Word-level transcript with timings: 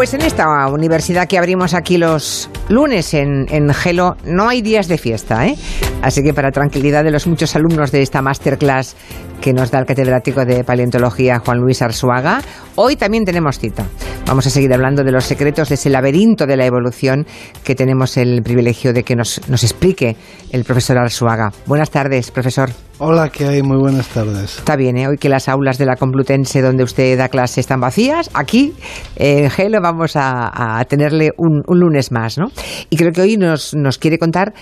Pues 0.00 0.14
en 0.14 0.22
esta 0.22 0.66
universidad 0.68 1.28
que 1.28 1.36
abrimos 1.36 1.74
aquí 1.74 1.98
los 1.98 2.48
lunes 2.70 3.12
en, 3.12 3.44
en 3.50 3.68
Gelo 3.74 4.16
no 4.24 4.48
hay 4.48 4.62
días 4.62 4.88
de 4.88 4.96
fiesta, 4.96 5.46
¿eh? 5.46 5.58
Así 6.00 6.22
que 6.22 6.32
para 6.32 6.50
tranquilidad 6.52 7.04
de 7.04 7.10
los 7.10 7.26
muchos 7.26 7.54
alumnos 7.54 7.92
de 7.92 8.00
esta 8.00 8.22
masterclass 8.22 8.96
que 9.40 9.52
nos 9.52 9.70
da 9.70 9.78
el 9.78 9.86
catedrático 9.86 10.44
de 10.44 10.64
paleontología 10.64 11.38
Juan 11.38 11.58
Luis 11.58 11.80
Arzuaga, 11.82 12.42
hoy 12.76 12.96
también 12.96 13.24
tenemos 13.24 13.58
cita. 13.58 13.86
Vamos 14.26 14.46
a 14.46 14.50
seguir 14.50 14.72
hablando 14.72 15.02
de 15.02 15.12
los 15.12 15.24
secretos 15.24 15.70
de 15.70 15.74
ese 15.74 15.90
laberinto 15.90 16.46
de 16.46 16.56
la 16.56 16.66
evolución 16.66 17.26
que 17.64 17.74
tenemos 17.74 18.16
el 18.16 18.42
privilegio 18.42 18.92
de 18.92 19.02
que 19.02 19.16
nos, 19.16 19.40
nos 19.48 19.64
explique 19.64 20.16
el 20.52 20.64
profesor 20.64 20.98
Arzuaga. 20.98 21.50
Buenas 21.66 21.90
tardes, 21.90 22.30
profesor. 22.30 22.70
Hola, 22.98 23.30
¿qué 23.30 23.46
hay? 23.46 23.62
Muy 23.62 23.78
buenas 23.78 24.08
tardes. 24.08 24.58
Está 24.58 24.76
bien, 24.76 24.98
¿eh? 24.98 25.08
hoy 25.08 25.16
que 25.16 25.30
las 25.30 25.48
aulas 25.48 25.78
de 25.78 25.86
la 25.86 25.96
Complutense 25.96 26.60
donde 26.60 26.84
usted 26.84 27.16
da 27.16 27.28
clase 27.28 27.60
están 27.60 27.80
vacías, 27.80 28.28
aquí 28.34 28.74
en 29.16 29.48
Gelo 29.48 29.80
vamos 29.80 30.16
a, 30.16 30.78
a 30.78 30.84
tenerle 30.84 31.30
un, 31.38 31.62
un, 31.66 31.80
lunes 31.80 32.12
más, 32.12 32.36
¿no? 32.36 32.48
Y 32.90 32.96
creo 32.98 33.12
que 33.12 33.22
hoy 33.22 33.38
nos, 33.38 33.74
nos 33.74 33.96
quiere 33.96 34.18
contar, 34.18 34.52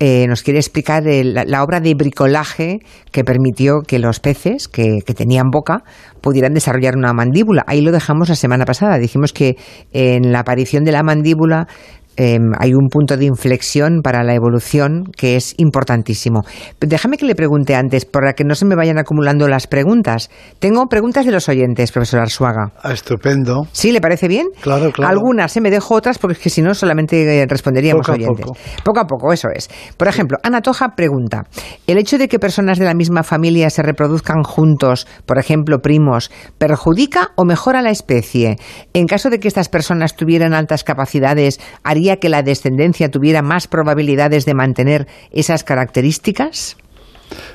eh, 0.00 0.26
nos 0.26 0.42
quiere 0.42 0.58
explicar 0.58 1.06
el, 1.06 1.34
la, 1.34 1.62
obra 1.62 1.80
de 1.80 1.94
bricolaje 1.94 2.80
que 3.12 3.24
permitió 3.24 3.82
que 3.86 3.98
los 3.98 4.18
peces 4.18 4.66
que, 4.66 4.98
que, 5.06 5.14
tenían 5.14 5.50
boca 5.50 5.84
pudieran 6.20 6.52
desarrollar 6.52 6.96
una 6.96 7.12
mandíbula. 7.12 7.62
Ahí 7.68 7.80
lo 7.80 7.92
dejamos 7.92 8.28
la 8.28 8.34
semana 8.34 8.64
pasada. 8.64 8.98
Dijimos 8.98 9.32
que 9.32 9.56
en 9.92 10.32
la 10.32 10.40
aparición 10.40 10.84
de 10.84 10.92
la 10.92 11.04
mandíbula 11.04 11.68
eh, 12.16 12.38
hay 12.58 12.74
un 12.74 12.88
punto 12.88 13.16
de 13.16 13.24
inflexión 13.24 14.00
para 14.02 14.22
la 14.22 14.34
evolución 14.34 15.04
que 15.16 15.36
es 15.36 15.54
importantísimo. 15.58 16.42
Déjame 16.80 17.16
que 17.16 17.26
le 17.26 17.34
pregunte 17.34 17.74
antes, 17.74 18.04
para 18.04 18.34
que 18.34 18.44
no 18.44 18.54
se 18.54 18.64
me 18.64 18.76
vayan 18.76 18.98
acumulando 18.98 19.48
las 19.48 19.66
preguntas. 19.66 20.30
Tengo 20.58 20.86
preguntas 20.86 21.26
de 21.26 21.32
los 21.32 21.48
oyentes, 21.48 21.92
profesor 21.92 22.20
Arzuaga. 22.20 22.72
Ah, 22.82 22.92
estupendo. 22.92 23.66
¿Sí? 23.72 23.92
¿Le 23.92 24.00
parece 24.00 24.28
bien? 24.28 24.46
Claro, 24.60 24.92
claro. 24.92 25.10
Algunas, 25.10 25.52
se 25.52 25.60
me 25.60 25.70
dejo 25.70 25.94
otras 25.94 26.18
porque 26.18 26.34
es 26.34 26.38
que 26.38 26.50
si 26.50 26.62
no 26.62 26.74
solamente 26.74 27.40
eh, 27.40 27.46
responderíamos 27.48 28.06
poco 28.06 28.16
oyentes. 28.16 28.44
A 28.44 28.48
poco. 28.48 28.58
poco 28.84 29.00
a 29.00 29.06
poco, 29.06 29.32
eso 29.32 29.48
es. 29.54 29.68
Por 29.96 30.08
ejemplo, 30.08 30.38
Ana 30.42 30.60
Toja 30.60 30.90
pregunta, 30.96 31.44
¿el 31.86 31.98
hecho 31.98 32.18
de 32.18 32.28
que 32.28 32.38
personas 32.38 32.78
de 32.78 32.84
la 32.84 32.94
misma 32.94 33.22
familia 33.22 33.70
se 33.70 33.82
reproduzcan 33.82 34.42
juntos, 34.42 35.06
por 35.26 35.38
ejemplo, 35.38 35.78
primos, 35.80 36.30
perjudica 36.58 37.32
o 37.36 37.44
mejora 37.44 37.82
la 37.82 37.90
especie? 37.90 38.56
En 38.92 39.06
caso 39.06 39.30
de 39.30 39.40
que 39.40 39.48
estas 39.48 39.68
personas 39.68 40.16
tuvieran 40.16 40.54
altas 40.54 40.84
capacidades, 40.84 41.60
¿haría 41.82 42.03
que 42.16 42.28
la 42.28 42.42
descendencia 42.42 43.10
tuviera 43.10 43.42
más 43.42 43.66
probabilidades 43.66 44.44
de 44.44 44.54
mantener 44.54 45.06
esas 45.30 45.64
características? 45.64 46.76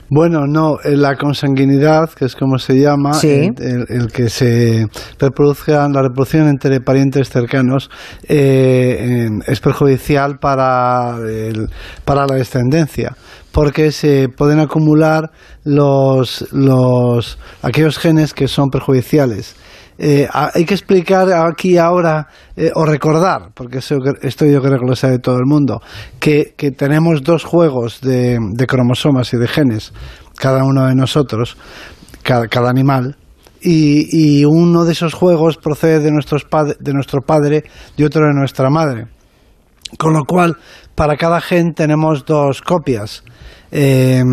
Bueno, 0.09 0.47
no, 0.47 0.78
la 0.83 1.16
consanguinidad, 1.16 2.09
que 2.09 2.25
es 2.25 2.36
como 2.36 2.58
se 2.58 2.73
llama, 2.80 3.14
sí. 3.14 3.52
el, 3.59 3.86
el, 3.88 4.11
que 4.11 4.30
se 4.30 4.88
reproduzca 5.19 5.88
la 5.88 6.02
reproducción 6.02 6.47
entre 6.47 6.81
parientes 6.81 7.30
cercanos, 7.30 7.91
eh, 8.28 9.30
es 9.45 9.59
perjudicial 9.59 10.39
para, 10.39 11.17
el, 11.19 11.69
para 12.06 12.25
la 12.25 12.36
descendencia, 12.36 13.16
porque 13.52 13.91
se 13.91 14.30
pueden 14.30 14.59
acumular 14.59 15.30
los, 15.63 16.47
los, 16.52 17.38
aquellos 17.61 18.00
genes 18.00 18.34
que 18.34 18.47
son 18.47 18.69
perjudiciales. 18.69 19.56
Eh, 20.02 20.30
hay 20.31 20.64
que 20.64 20.73
explicar 20.73 21.28
aquí 21.33 21.78
ahora 21.78 22.25
eh, 22.55 22.72
o 22.73 22.86
recordar, 22.86 23.52
porque 23.53 23.80
esto 23.80 24.45
yo 24.45 24.61
creo 24.61 24.80
que 24.80 24.86
lo 24.88 24.95
sabe 24.95 25.19
todo 25.19 25.36
el 25.36 25.45
mundo, 25.45 25.81
que, 26.22 26.53
tenemos 26.78 27.22
dos 27.22 27.44
juegos 27.44 28.00
de, 28.00 28.39
cromosomas 28.66 29.33
y 29.33 29.38
de 29.38 29.45
genes, 29.50 29.91
cada 30.38 30.64
uno 30.64 30.88
de 30.88 30.95
nosotros, 30.95 31.58
cada, 32.23 32.47
cada 32.47 32.69
animal, 32.69 33.17
y, 33.59 34.39
y, 34.39 34.45
uno 34.45 34.86
de 34.86 34.94
esos 34.94 35.14
juegos 35.14 35.58
procede 35.58 36.00
de, 36.00 36.11
nuestros 36.11 36.47
de 36.80 36.94
nuestro 36.94 37.19
padre 37.19 37.66
y 37.97 38.06
otro 38.06 38.25
de 38.25 38.34
nuestra 38.34 38.69
madre. 38.69 39.07
Con 39.97 40.13
lo 40.13 40.23
cual, 40.23 40.56
para 40.96 41.18
cada 41.18 41.41
gen 41.41 41.73
tenemos 41.73 42.23
dos 42.25 42.62
copias. 42.62 43.25
Eh, 43.72 44.24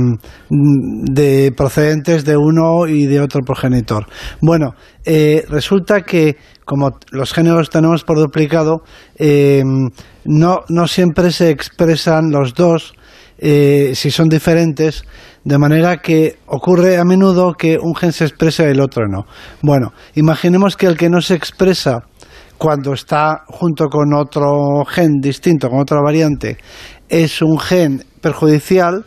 de 0.48 1.52
procedentes 1.54 2.24
de 2.24 2.36
uno 2.36 2.86
y 2.86 3.06
de 3.06 3.20
otro 3.20 3.42
progenitor. 3.42 4.06
Bueno, 4.40 4.74
eh, 5.04 5.44
resulta 5.48 6.02
que 6.02 6.36
como 6.64 6.98
los 7.10 7.32
genes 7.32 7.52
los 7.52 7.70
tenemos 7.70 8.02
por 8.02 8.18
duplicado, 8.18 8.82
eh, 9.18 9.62
no, 10.24 10.60
no, 10.68 10.88
siempre 10.88 11.30
se 11.30 11.50
expresan 11.50 12.30
los 12.30 12.54
dos 12.54 12.94
eh, 13.38 13.92
si 13.94 14.10
son 14.10 14.28
diferentes, 14.28 15.04
de 15.44 15.58
manera 15.58 15.98
que 15.98 16.38
ocurre 16.46 16.98
a 16.98 17.04
menudo 17.04 17.52
que 17.52 17.78
un 17.78 17.94
gen 17.94 18.12
se 18.12 18.24
expresa 18.24 18.64
y 18.64 18.70
el 18.70 18.80
otro 18.80 19.06
no. 19.06 19.26
Bueno, 19.62 19.92
imaginemos 20.14 20.76
que 20.76 20.86
el 20.86 20.96
que 20.96 21.10
no 21.10 21.20
se 21.20 21.34
expresa 21.34 22.04
cuando 22.58 22.94
está 22.94 23.44
junto 23.46 23.88
con 23.88 24.14
otro 24.14 24.84
gen 24.86 25.20
distinto, 25.20 25.68
con 25.68 25.80
otra 25.80 26.00
variante, 26.00 26.56
es 27.08 27.42
un 27.42 27.58
gen 27.58 28.02
perjudicial, 28.20 29.04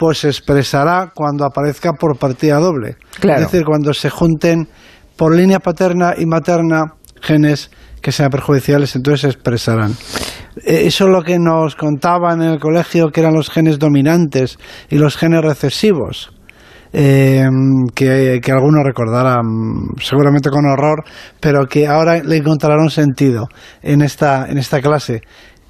pues 0.00 0.20
se 0.20 0.28
expresará 0.28 1.12
cuando 1.14 1.44
aparezca 1.44 1.92
por 1.92 2.16
partida 2.16 2.56
doble. 2.56 2.96
Claro. 3.20 3.42
Es 3.42 3.52
decir, 3.52 3.66
cuando 3.66 3.92
se 3.92 4.08
junten 4.08 4.66
por 5.14 5.36
línea 5.36 5.58
paterna 5.58 6.14
y 6.16 6.24
materna 6.24 6.94
genes 7.20 7.70
que 8.00 8.10
sean 8.10 8.30
perjudiciales, 8.30 8.96
entonces 8.96 9.20
se 9.20 9.26
expresarán. 9.26 9.92
Eso 10.64 11.04
es 11.04 11.10
lo 11.10 11.22
que 11.22 11.38
nos 11.38 11.76
contaban 11.76 12.40
en 12.40 12.48
el 12.48 12.58
colegio, 12.58 13.10
que 13.10 13.20
eran 13.20 13.34
los 13.34 13.50
genes 13.50 13.78
dominantes 13.78 14.58
y 14.88 14.96
los 14.96 15.18
genes 15.18 15.42
recesivos. 15.42 16.32
Eh, 16.94 17.46
que, 17.94 18.40
que, 18.42 18.52
algunos 18.52 18.82
recordarán 18.82 19.44
seguramente 20.00 20.48
con 20.48 20.64
horror, 20.64 21.04
pero 21.40 21.66
que 21.66 21.86
ahora 21.86 22.20
le 22.24 22.38
encontrarán 22.38 22.88
sentido 22.88 23.48
en 23.82 24.00
esta, 24.00 24.46
en 24.48 24.56
esta 24.58 24.80
clase 24.80 25.20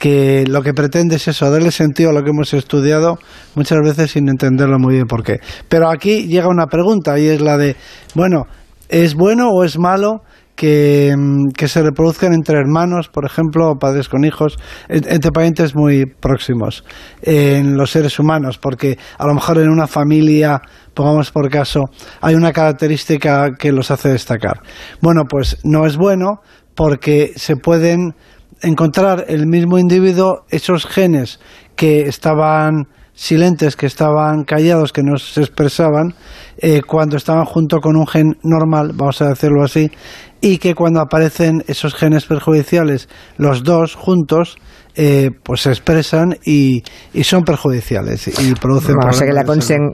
que 0.01 0.47
lo 0.49 0.63
que 0.63 0.73
pretende 0.73 1.17
es 1.17 1.29
eso, 1.29 1.51
darle 1.51 1.71
sentido 1.71 2.09
a 2.09 2.13
lo 2.15 2.25
que 2.25 2.31
hemos 2.31 2.55
estudiado, 2.55 3.19
muchas 3.55 3.79
veces 3.85 4.11
sin 4.13 4.31
entenderlo 4.31 4.79
muy 4.79 4.95
bien 4.95 5.07
por 5.07 5.23
qué. 5.23 5.41
Pero 5.69 5.91
aquí 5.91 6.27
llega 6.27 6.49
una 6.49 6.69
pregunta 6.69 7.19
y 7.19 7.27
es 7.27 7.43
la 7.43 7.59
de, 7.59 7.77
bueno, 8.15 8.47
¿es 8.89 9.15
bueno 9.15 9.51
o 9.51 9.63
es 9.63 9.79
malo 9.79 10.23
que, 10.57 11.15
que 11.55 11.69
se 11.69 11.83
reproduzcan 11.83 12.33
entre 12.33 12.57
hermanos, 12.57 13.09
por 13.09 13.27
ejemplo, 13.27 13.75
padres 13.79 14.09
con 14.09 14.25
hijos, 14.25 14.57
entre 14.89 15.33
parientes 15.33 15.77
muy 15.77 16.07
próximos 16.07 16.83
en 17.21 17.77
los 17.77 17.91
seres 17.91 18.19
humanos? 18.19 18.57
Porque 18.57 18.97
a 19.19 19.27
lo 19.27 19.35
mejor 19.35 19.59
en 19.59 19.69
una 19.69 19.87
familia, 19.87 20.63
pongamos 20.95 21.31
por 21.31 21.51
caso, 21.51 21.91
hay 22.23 22.35
una 22.37 22.55
característica 22.55 23.51
que 23.59 23.71
los 23.71 23.91
hace 23.91 24.09
destacar. 24.09 24.63
Bueno, 25.03 25.25
pues 25.29 25.59
no 25.63 25.85
es 25.85 25.99
bueno 25.99 26.41
porque 26.75 27.33
se 27.37 27.57
pueden 27.57 28.15
encontrar 28.63 29.25
el 29.29 29.47
mismo 29.47 29.79
individuo 29.79 30.45
esos 30.51 30.87
genes 30.87 31.41
que 31.77 32.03
estaban 32.03 32.89
silentes, 33.15 33.77
que 33.77 33.87
estaban 33.87 34.45
callados, 34.45 34.93
que 34.93 35.03
no 35.03 35.19
se 35.19 35.41
expresaban, 35.41 36.15
eh, 36.59 36.81
cuando 36.87 37.17
estaban 37.17 37.45
junto 37.45 37.81
con 37.81 37.97
un 37.97 38.07
gen 38.07 38.39
normal, 38.43 38.93
vamos 38.95 39.21
a 39.21 39.29
decirlo 39.29 39.63
así, 39.63 39.91
y 40.41 40.59
que 40.59 40.75
cuando 40.75 41.01
aparecen 41.01 41.63
esos 41.67 41.95
genes 41.95 42.25
perjudiciales, 42.25 43.09
los 43.37 43.63
dos 43.63 43.95
juntos, 43.95 44.57
eh, 44.95 45.31
pues 45.43 45.63
se 45.63 45.71
expresan 45.71 46.37
y, 46.45 46.83
y, 47.15 47.25
son 47.25 47.43
perjudiciales 47.43 48.29
y 48.29 48.55
producen 48.55 48.97
no, 48.97 49.09
o 49.09 49.13
sea 49.13 49.27
que 49.27 49.33
la 49.33 49.45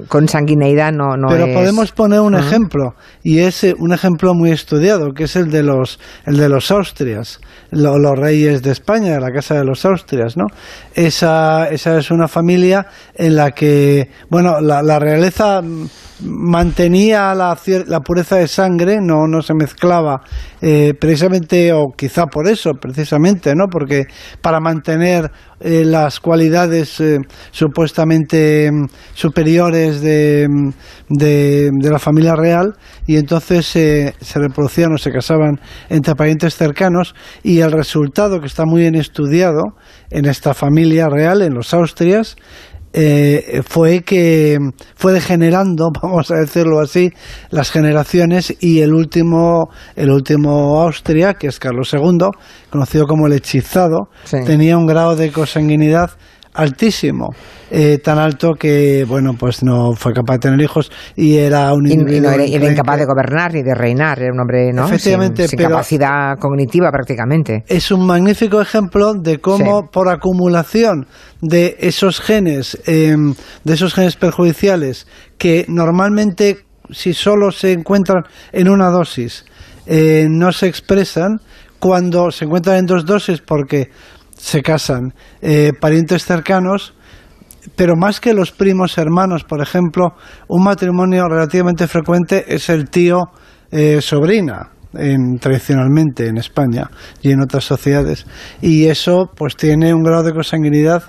consanguineidad 0.08 0.92
no, 0.92 1.16
no 1.16 1.28
pero 1.28 1.46
es... 1.46 1.54
podemos 1.54 1.92
poner 1.92 2.20
un 2.20 2.34
uh 2.34 2.38
-huh. 2.38 2.46
ejemplo 2.46 2.94
y 3.22 3.40
es 3.40 3.66
un 3.78 3.92
ejemplo 3.92 4.34
muy 4.34 4.50
estudiado 4.50 5.12
que 5.12 5.24
es 5.24 5.36
el 5.36 5.50
de 5.50 5.62
los 5.62 5.98
el 6.24 6.36
de 6.38 6.48
los 6.48 6.70
Austrias 6.70 7.40
lo, 7.70 7.98
los 7.98 8.18
reyes 8.18 8.62
de 8.62 8.72
España 8.72 9.14
de 9.14 9.20
la 9.20 9.30
casa 9.30 9.54
de 9.54 9.64
los 9.64 9.84
Austrias 9.84 10.36
no 10.36 10.46
esa 10.94 11.68
esa 11.68 11.98
es 11.98 12.10
una 12.10 12.28
familia 12.28 12.86
en 13.14 13.36
la 13.36 13.50
que 13.50 14.08
bueno 14.30 14.60
la, 14.60 14.82
la 14.82 14.98
realeza 14.98 15.60
mantenía 16.20 17.34
la, 17.34 17.58
la, 17.86 18.00
pureza 18.00 18.36
de 18.36 18.48
sangre, 18.48 18.98
no, 19.00 19.26
se 19.42 19.54
mezclaba, 19.54 20.22
eh, 20.62 20.94
precisamente, 20.98 21.72
o 21.72 21.88
quizá 21.96 22.26
por 22.26 22.48
eso, 22.48 22.72
precisamente, 22.80 23.54
¿no? 23.54 23.66
Porque 23.70 24.04
para 24.40 24.60
mantener 24.60 25.30
eh, 25.60 25.84
las 25.84 26.20
cualidades 26.20 27.00
eh, 27.00 27.18
supuestamente 27.50 28.70
mm, 28.72 28.86
superiores 29.14 30.00
de, 30.00 30.48
de, 31.08 31.70
de, 31.72 31.90
la 31.90 31.98
familia 31.98 32.34
real, 32.34 32.74
y 33.06 33.16
entonces 33.16 33.66
se 33.66 34.12
reproducían 34.34 34.92
o 34.92 34.98
se 34.98 35.12
casaban 35.12 35.60
entre 35.88 36.14
parientes 36.14 36.56
cercanos, 36.56 37.14
y 37.42 37.60
el 37.60 37.72
resultado 37.72 38.40
que 38.40 38.46
está 38.46 38.64
muy 38.64 38.82
bien 38.82 38.94
estudiado 38.94 39.76
en 40.10 40.24
esta 40.24 40.54
familia 40.54 41.08
real, 41.08 41.42
en 41.42 41.54
los 41.54 41.74
Austrias, 41.74 42.36
eh, 42.98 43.60
fue 43.68 44.00
que 44.00 44.58
fue 44.94 45.12
degenerando, 45.12 45.90
vamos 46.02 46.30
a 46.30 46.36
decirlo 46.36 46.80
así, 46.80 47.10
las 47.50 47.70
generaciones 47.70 48.56
y 48.58 48.80
el 48.80 48.94
último, 48.94 49.68
el 49.96 50.10
último 50.10 50.80
Austria, 50.80 51.34
que 51.34 51.48
es 51.48 51.58
Carlos 51.60 51.92
II, 51.92 52.30
conocido 52.70 53.06
como 53.06 53.26
el 53.26 53.34
hechizado, 53.34 54.08
sí. 54.24 54.38
tenía 54.46 54.78
un 54.78 54.86
grado 54.86 55.14
de 55.14 55.30
consanguinidad 55.30 56.12
altísimo. 56.56 57.30
Eh, 57.68 57.98
tan 57.98 58.18
alto 58.18 58.54
que, 58.54 59.04
bueno, 59.08 59.32
pues 59.36 59.64
no 59.64 59.92
fue 59.94 60.12
capaz 60.12 60.34
de 60.34 60.38
tener 60.38 60.60
hijos 60.60 60.90
y 61.16 61.36
era 61.36 61.72
un 61.72 61.90
individuo... 61.90 62.30
Y, 62.40 62.54
era, 62.54 62.70
incapaz 62.70 62.98
de 62.98 63.06
gobernar 63.06 63.54
ni 63.54 63.62
de 63.62 63.74
reinar, 63.74 64.20
era 64.20 64.32
un 64.32 64.38
hombre, 64.38 64.72
¿no? 64.72 64.86
Efectivamente, 64.86 65.48
sin, 65.48 65.58
capacidad 65.58 66.38
cognitiva 66.38 66.90
prácticamente. 66.92 67.64
Es 67.66 67.90
un 67.90 68.06
magnífico 68.06 68.60
ejemplo 68.60 69.14
de 69.14 69.38
cómo 69.38 69.90
por 69.90 70.08
acumulación 70.08 71.06
de 71.40 71.76
esos 71.80 72.20
genes, 72.20 72.78
em, 72.86 73.34
de 73.64 73.74
esos 73.74 73.94
genes 73.94 74.16
perjudiciales 74.16 75.08
que 75.36 75.66
normalmente 75.68 76.66
si 76.90 77.14
solo 77.14 77.50
se 77.50 77.72
encuentran 77.72 78.22
en 78.52 78.68
una 78.68 78.90
dosis, 78.90 79.44
eh, 79.86 80.26
no 80.30 80.52
se 80.52 80.68
expresan, 80.68 81.40
cuando 81.78 82.30
se 82.30 82.44
encuentran 82.44 82.78
en 82.78 82.86
dos 82.86 83.04
dosis 83.04 83.40
porque 83.40 83.90
se 84.36 84.62
casan 84.62 85.14
eh, 85.40 85.72
parientes 85.78 86.24
cercanos, 86.24 86.94
pero 87.74 87.96
más 87.96 88.20
que 88.20 88.34
los 88.34 88.52
primos 88.52 88.96
hermanos, 88.98 89.44
por 89.44 89.60
ejemplo, 89.60 90.14
un 90.48 90.64
matrimonio 90.64 91.24
relativamente 91.28 91.86
frecuente 91.86 92.44
es 92.48 92.68
el 92.68 92.88
tío 92.88 93.24
eh, 93.70 94.00
sobrina. 94.00 94.70
En, 94.98 95.38
tradicionalmente 95.38 96.26
en 96.26 96.38
España 96.38 96.88
y 97.20 97.30
en 97.30 97.42
otras 97.42 97.64
sociedades 97.64 98.24
y 98.62 98.86
eso 98.86 99.30
pues 99.36 99.54
tiene 99.54 99.92
un 99.92 100.02
grado 100.02 100.22
de 100.22 100.32
consanguinidad 100.32 101.02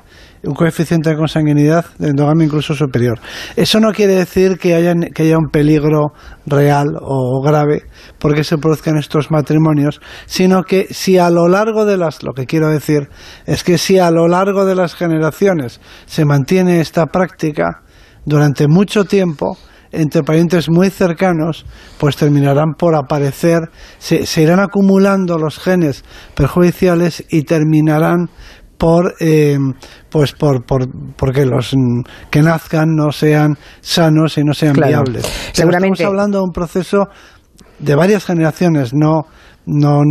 un 0.44 0.54
coeficiente 0.54 1.10
de 1.10 1.16
consanguinidad 1.16 1.86
de 1.98 2.10
endogamia 2.10 2.45
incluso 2.45 2.74
superior. 2.74 3.19
Eso 3.56 3.80
no 3.80 3.92
quiere 3.92 4.16
decir 4.16 4.57
que 4.57 4.75
haya, 4.75 4.94
que 5.13 5.24
haya 5.24 5.38
un 5.38 5.50
peligro 5.50 6.13
real 6.45 6.88
o 7.01 7.42
grave 7.42 7.84
porque 8.19 8.44
se 8.44 8.57
produzcan 8.57 8.98
estos 8.98 9.31
matrimonios, 9.31 10.00
sino 10.25 10.63
que 10.63 10.88
si 10.92 11.18
a 11.18 11.30
lo 11.30 11.48
largo 11.48 11.86
de 11.86 11.98
las, 11.98 12.24
lo 12.24 12.34
que 12.34 12.45
quiero 12.45 12.69
decir 12.69 13.10
es 13.45 13.63
que 13.63 13.78
si 13.78 14.00
a 14.00 14.12
lo 14.12 14.28
largo 14.28 14.66
de 14.66 14.75
las 14.75 14.95
generaciones 14.95 15.81
se 16.06 16.25
mantiene 16.25 16.80
esta 16.80 17.06
práctica 17.07 17.83
durante 18.25 18.68
mucho 18.68 19.06
tiempo, 19.06 19.57
entre 19.92 20.24
parientes 20.24 20.69
muy 20.69 20.90
cercanos, 20.90 21.66
pues 21.98 22.18
terminarán 22.18 22.74
por 22.78 22.95
aparecer, 22.95 23.69
se, 23.98 24.25
se, 24.25 24.42
irán 24.42 24.60
acumulando 24.60 25.38
los 25.38 25.60
genes 25.60 26.04
perjudiciales 26.36 27.24
y 27.30 27.44
terminarán 27.44 28.30
por 28.77 29.15
eh, 29.19 29.57
pues 30.09 30.33
por, 30.33 30.63
por 30.65 30.88
porque 31.15 31.45
los 31.45 31.75
que 32.29 32.41
nazcan 32.41 32.95
no 32.95 33.12
sean 33.12 33.57
sanos 33.81 34.38
y 34.38 34.44
no 34.44 34.53
sean 34.53 34.74
viables. 34.74 35.25
Seguramente. 35.51 35.95
estamos 35.95 36.13
hablando 36.13 36.38
de 36.39 36.44
un 36.44 36.51
proceso 36.51 37.09
de 37.79 37.95
varias 37.95 38.25
generaciones, 38.25 38.94
no 38.94 39.25
no, 39.68 40.02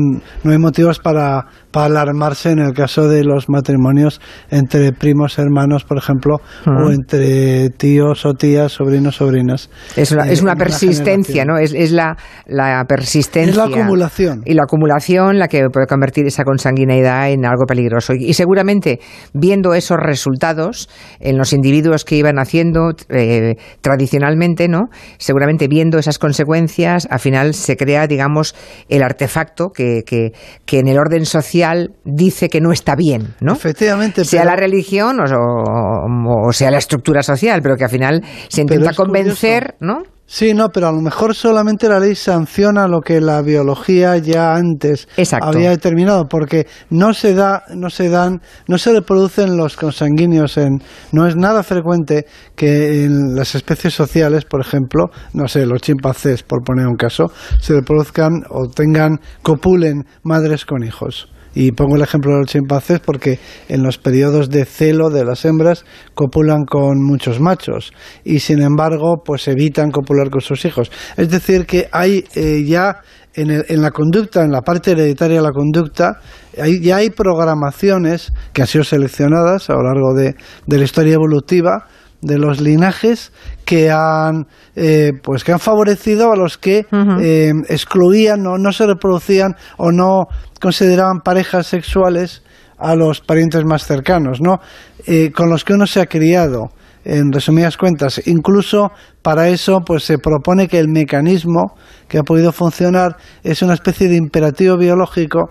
no 0.45 0.53
hay 0.53 0.59
motivos 0.59 0.99
para, 0.99 1.47
para, 1.71 1.87
alarmarse 1.87 2.51
en 2.51 2.59
el 2.59 2.75
caso 2.75 3.09
de 3.09 3.25
los 3.25 3.49
matrimonios 3.49 4.21
entre 4.51 4.93
primos 4.93 5.39
hermanos, 5.39 5.85
por 5.85 5.97
ejemplo, 5.97 6.37
o 6.67 6.91
entre 6.91 7.71
tíos 7.71 8.27
o 8.27 8.35
tías, 8.35 8.73
sobrinos, 8.73 9.17
sobrinas. 9.17 9.71
Es 9.97 10.13
una, 10.13 10.29
es 10.29 10.43
una 10.43 10.57
persistencia, 10.57 11.45
¿no? 11.45 11.57
Es, 11.59 11.73
es 11.73 11.91
la, 11.91 12.17
la, 12.47 12.85
persistencia. 12.87 13.51
Es 13.51 13.57
la 13.57 13.65
acumulación. 13.65 14.43
Y 14.45 14.55
la 14.55 14.65
acumulación 14.65 15.39
la 15.39 15.49
que 15.49 15.65
puede 15.73 15.87
convertir 15.87 16.27
esa 16.27 16.45
consanguineidad 16.45 17.31
en 17.31 17.47
algo 17.47 17.65
peligroso. 17.67 18.13
Y, 18.15 18.35
seguramente, 18.35 19.01
viendo 19.33 19.73
esos 19.75 19.97
resultados 19.99 20.89
en 21.19 21.39
los 21.39 21.53
individuos 21.55 22.05
que 22.05 22.17
iban 22.17 22.39
haciendo 22.39 22.91
eh, 23.09 23.55
tradicionalmente, 23.81 24.69
¿no? 24.69 24.91
Seguramente 25.17 25.67
viendo 25.67 25.99
esas 25.99 26.19
consecuencias, 26.19 27.09
al 27.11 27.21
final 27.21 27.55
se 27.55 27.77
crea, 27.77 28.07
digamos, 28.07 28.55
el 28.89 29.03
artefacto 29.03 29.46
que, 29.75 30.03
que, 30.07 30.33
que, 30.65 30.79
en 30.79 30.89
el 30.89 30.99
orden 30.99 31.27
social 31.27 31.95
dice 32.05 32.49
que 32.49 32.61
no 32.61 32.73
está 32.73 32.95
bien, 32.97 33.35
¿no? 33.41 33.53
Efectivamente. 33.53 34.25
Sea 34.25 34.45
la 34.45 34.57
religión 34.57 35.21
o, 35.21 36.49
o, 36.49 36.53
sea 36.53 36.71
la 36.71 36.79
estructura 36.79 37.23
social, 37.23 37.61
pero 37.63 37.77
que 37.77 37.85
al 37.85 37.91
final 37.91 38.25
se 38.49 38.63
intenta 38.63 38.93
convencer, 38.93 39.75
¿no? 39.81 40.03
Sí, 40.29 40.55
no, 40.55 40.71
pero 40.71 40.89
a 40.89 40.93
lo 40.93 41.01
mejor 41.01 41.37
solamente 41.37 41.89
la 41.89 42.01
ley 42.01 42.17
sanciona 42.17 42.89
lo 42.89 43.01
que 43.01 43.21
la 43.21 43.43
biología 43.43 44.17
ya 44.19 44.57
antes 44.57 45.07
había 45.41 45.71
determinado, 45.71 46.27
porque 46.27 46.67
no 46.91 47.15
se 47.15 47.33
da, 47.33 47.63
no 47.77 47.91
se 47.91 48.09
dan, 48.09 48.41
no 48.67 48.77
se 48.77 48.93
reproducen 48.93 49.57
los 49.57 49.77
consanguíneos 49.77 50.59
en, 50.59 50.83
no 51.13 51.29
es 51.29 51.37
nada 51.37 51.63
frecuente 51.63 52.27
que 52.57 53.05
en 53.05 53.37
las 53.37 53.55
especies 53.55 53.95
sociales, 53.95 54.45
por 54.45 54.61
ejemplo, 54.61 55.11
no 55.33 55.47
sé, 55.47 55.65
los 55.65 55.81
chimpancés, 55.81 56.43
por 56.43 56.65
poner 56.65 56.89
un 56.89 56.97
caso, 56.97 57.27
se 57.61 57.75
reproduzcan 57.75 58.43
o 58.51 58.67
tengan, 58.69 59.21
copulen 59.43 60.07
madres 60.25 60.65
con 60.65 60.83
hijos. 60.83 61.29
Y 61.57 61.73
pongo 61.73 61.97
el 61.97 62.03
ejemplo 62.03 62.33
de 62.33 62.41
los 62.41 62.51
chimpancés 62.51 63.01
porque 63.01 63.39
en 63.69 63.83
los 63.83 63.97
periodos 63.97 64.51
de 64.51 64.67
celo 64.67 65.09
de 65.09 65.25
las 65.25 65.47
hembras 65.47 65.87
copulan 66.15 66.67
con 66.67 67.03
muchos 67.03 67.41
machos 67.41 67.93
y 68.25 68.41
sin 68.41 68.61
embargo 68.61 69.23
pues 69.25 69.49
evitan 69.49 69.91
copular 69.91 70.29
con 70.29 70.43
sus 70.43 70.67
hijos. 70.67 70.93
Es 71.17 71.31
decir, 71.31 71.65
que 71.65 71.89
hay 71.91 72.25
eh, 72.35 72.63
ya 72.67 72.99
en, 73.33 73.51
el, 73.51 73.65
en, 73.69 73.81
la 73.81 73.91
conducta, 73.91 74.43
en 74.43 74.53
la 74.53 74.61
parte 74.61 74.91
hereditaria 74.91 75.39
de 75.39 75.43
la 75.43 75.53
conducta, 75.53 76.21
hay, 76.61 76.79
ya 76.81 76.97
hay 76.97 77.09
programaciones 77.09 78.33
que 78.53 78.61
han 78.61 78.69
sido 78.69 78.85
seleccionadas 78.85 79.71
a 79.71 79.75
lo 79.75 79.83
largo 79.83 80.15
de, 80.15 80.37
de 80.67 80.79
la 80.79 80.85
historia 80.85 81.15
evolutiva 81.15 81.87
de 82.21 82.39
los 82.39 82.61
linajes 82.61 83.33
que 83.65 83.91
han 83.91 84.47
eh, 84.75 85.13
pues 85.23 85.45
que 85.45 85.53
han 85.53 85.59
favorecido 85.61 86.33
a 86.33 86.37
los 86.37 86.59
que 86.59 86.87
eh, 87.21 87.53
excluían 87.69 88.47
o 88.47 88.59
no 88.59 88.73
se 88.73 88.87
reproducían 88.87 89.55
o 89.77 89.93
no 89.93 90.27
consideraban 90.61 91.21
parejas 91.25 91.67
sexuales 91.67 92.43
a 92.79 92.95
los 92.95 93.21
parientes 93.21 93.65
más 93.65 93.87
cercanos, 93.87 94.41
¿no? 94.41 94.61
Eh, 95.07 95.31
con 95.33 95.49
los 95.49 95.65
que 95.65 95.75
uno 95.75 95.87
se 95.87 96.01
ha 96.01 96.07
criado, 96.07 96.71
en 97.07 97.33
resumidas 97.33 97.77
cuentas. 97.77 98.21
Incluso 98.27 98.91
para 99.23 99.49
eso, 99.49 99.81
pues 99.87 100.05
se 100.05 100.19
propone 100.19 100.67
que 100.69 100.79
el 100.79 100.89
mecanismo 100.89 101.75
que 102.09 102.19
ha 102.19 102.23
podido 102.23 102.53
funcionar 102.53 103.17
es 103.45 103.63
una 103.63 103.75
especie 103.75 104.09
de 104.09 104.17
imperativo 104.17 104.77
biológico 104.77 105.51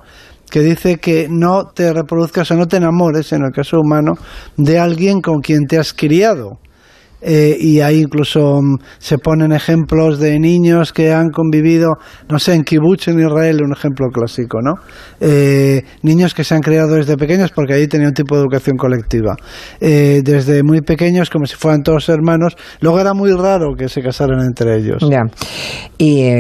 que 0.50 0.60
dice 0.60 0.98
que 0.98 1.28
no 1.30 1.64
te 1.74 1.92
reproduzcas 1.92 2.52
o 2.52 2.56
no 2.56 2.68
te 2.68 2.78
enamores, 2.78 3.32
en 3.32 3.44
el 3.44 3.52
caso 3.52 3.80
humano, 3.80 4.14
de 4.58 4.78
alguien 4.78 5.22
con 5.22 5.40
quien 5.40 5.66
te 5.66 5.80
has 5.80 5.94
criado. 5.94 6.60
Eh, 7.28 7.58
y 7.60 7.80
ahí 7.80 8.02
incluso 8.02 8.62
mm, 8.62 8.76
se 9.00 9.18
ponen 9.18 9.52
ejemplos 9.52 10.20
de 10.20 10.40
niños 10.40 10.94
que 10.94 11.12
han 11.12 11.30
convivido, 11.30 11.94
no 12.30 12.38
sé, 12.38 12.54
en 12.54 12.64
kibbutz 12.64 13.08
en 13.08 13.20
Israel, 13.20 13.62
un 13.66 13.74
ejemplo 13.74 14.10
clásico, 14.14 14.60
¿no? 14.62 14.74
Eh, 15.20 15.82
niños 16.04 16.36
que 16.36 16.44
se 16.44 16.54
han 16.54 16.62
criado 16.62 16.96
desde 16.96 17.18
pequeños 17.18 17.50
porque 17.52 17.74
ahí 17.74 17.88
tenía 17.88 18.10
un 18.10 18.14
tipo 18.14 18.36
de 18.36 18.42
educación 18.42 18.78
colectiva. 18.78 19.36
Eh, 19.82 20.22
desde 20.24 20.62
muy 20.62 20.82
pequeños, 20.82 21.32
como 21.32 21.48
si 21.48 21.56
fueran 21.56 21.82
todos 21.82 22.10
hermanos, 22.10 22.56
luego 22.80 23.00
era 23.00 23.16
muy 23.16 23.32
raro 23.32 23.74
que 23.76 23.90
se 23.90 24.04
casaran 24.04 24.42
entre 24.42 24.78
ellos. 24.78 25.02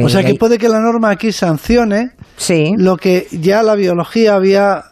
o 0.03 0.09
sea 0.09 0.23
que 0.23 0.35
puede 0.35 0.59
que 0.59 0.69
la 0.69 0.79
norma 0.79 1.09
aquí 1.09 1.31
sancione 1.31 2.11
lo 2.77 2.97
que 2.97 3.25
ya 3.31 3.63
la 3.63 3.75
biología 3.75 4.35
había 4.35 4.83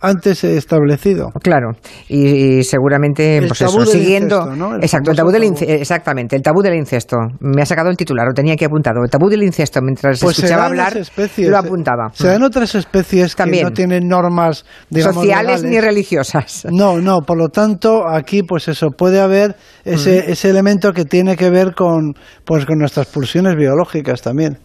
antes 0.00 0.44
establecido. 0.44 1.30
Claro, 1.42 1.72
y, 2.08 2.62
seguramente, 2.62 3.42
pues 3.46 3.60
eso, 3.60 3.84
siguiendo. 3.86 4.52
Exacto, 4.80 5.10
el 5.10 5.16
tabú 5.16 5.30
del 5.30 5.44
exactamente, 5.44 6.36
el 6.36 6.42
tabú 6.42 6.62
del 6.62 6.74
incesto. 6.74 7.16
Me 7.40 7.62
ha 7.62 7.66
sacado 7.66 7.90
el 7.90 7.96
titular, 7.96 8.26
lo 8.26 8.34
tenía 8.34 8.54
aquí 8.54 8.64
apuntado. 8.64 9.02
El 9.02 9.10
tabú 9.10 9.28
del 9.28 9.42
incesto, 9.42 9.80
mientras 9.82 10.20
pues 10.20 10.38
escuchaba 10.38 10.66
hablar, 10.66 10.98
lo 11.38 11.58
apuntaba. 11.58 12.10
Se 12.12 12.28
dan 12.28 12.42
otras 12.42 12.74
especies 12.74 13.34
También. 13.34 13.64
que 13.64 13.70
no 13.70 13.74
tienen 13.74 14.08
normas 14.08 14.64
sociales 14.90 15.62
ni 15.64 15.80
religiosas. 15.80 16.66
No, 16.70 16.98
no, 16.98 17.20
por 17.22 17.38
lo 17.38 17.48
tanto, 17.48 18.08
aquí, 18.08 18.42
pues 18.42 18.68
eso, 18.68 18.90
puede 18.90 19.20
haber 19.20 19.56
ese, 19.84 20.24
mm. 20.26 20.30
ese 20.32 20.50
elemento 20.50 20.92
que 20.92 21.04
tiene 21.04 21.36
que 21.36 21.50
ver 21.50 21.74
con, 21.74 22.14
pues, 22.44 22.66
con 22.66 22.78
nuestras 22.78 23.06
pulsiones 23.06 23.56
biológicas 23.56 24.22
también. 24.22 24.58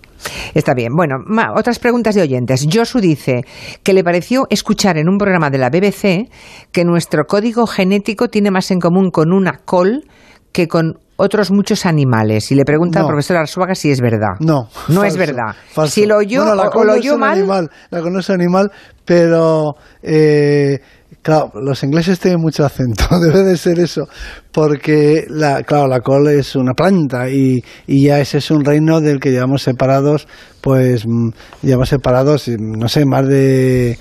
Está 0.53 0.73
bien. 0.73 0.93
Bueno, 0.95 1.15
otras 1.55 1.79
preguntas 1.79 2.15
de 2.15 2.21
oyentes. 2.21 2.67
Josu 2.71 2.99
dice 2.99 3.41
que 3.83 3.93
le 3.93 4.03
pareció 4.03 4.45
escuchar 4.49 4.97
en 4.97 5.09
un 5.09 5.17
programa 5.17 5.49
de 5.49 5.57
la 5.57 5.69
BBC 5.69 6.29
que 6.71 6.85
nuestro 6.85 7.25
código 7.25 7.67
genético 7.67 8.27
tiene 8.27 8.51
más 8.51 8.71
en 8.71 8.79
común 8.79 9.11
con 9.11 9.33
una 9.33 9.59
col 9.65 10.03
que 10.51 10.67
con 10.67 10.99
otros 11.15 11.51
muchos 11.51 11.85
animales. 11.85 12.51
Y 12.51 12.55
le 12.55 12.65
pregunta 12.65 12.99
al 12.99 13.07
profesor 13.07 13.37
Arzuaga 13.37 13.75
si 13.75 13.91
es 13.91 14.01
verdad. 14.01 14.35
No. 14.39 14.67
No 14.89 15.03
es 15.03 15.17
verdad. 15.17 15.55
Si 15.87 16.05
lo 16.05 16.17
oyó 16.17 16.43
la 16.55 16.69
o, 16.69 16.83
lo 16.83 16.93
oyó 16.93 17.17
mal. 17.17 17.39
Animal, 17.39 17.69
la 17.89 18.01
conoce 18.01 18.33
animal, 18.33 18.71
pero 19.05 19.75
eh, 20.01 20.79
Claro, 21.21 21.51
los 21.61 21.83
ingleses 21.83 22.19
tienen 22.19 22.41
mucho 22.41 22.65
acento, 22.65 23.05
debe 23.21 23.43
de 23.43 23.57
ser 23.57 23.79
eso, 23.79 24.07
porque 24.51 25.25
la, 25.29 25.63
claro, 25.63 25.87
la 25.87 25.99
col 25.99 26.27
es 26.27 26.55
una 26.55 26.73
planta 26.73 27.29
y, 27.29 27.63
y 27.87 28.05
ya 28.05 28.19
ese 28.19 28.39
es 28.39 28.51
un 28.51 28.65
reino 28.65 29.01
del 29.01 29.19
que 29.19 29.31
llevamos 29.31 29.63
separados, 29.63 30.27
pues 30.61 31.05
mm, 31.05 31.29
llevamos 31.61 31.89
separados, 31.89 32.47
no 32.47 32.87
sé, 32.87 33.05
más 33.05 33.27
de 33.27 33.97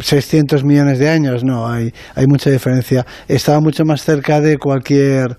600 0.00 0.60
em, 0.60 0.66
millones 0.66 0.98
de 0.98 1.08
años, 1.08 1.44
no, 1.44 1.68
hay, 1.68 1.92
hay 2.14 2.26
mucha 2.26 2.50
diferencia. 2.50 3.04
Estaba 3.28 3.60
mucho 3.60 3.84
más 3.84 4.02
cerca 4.02 4.40
de 4.40 4.58
cualquier, 4.58 5.38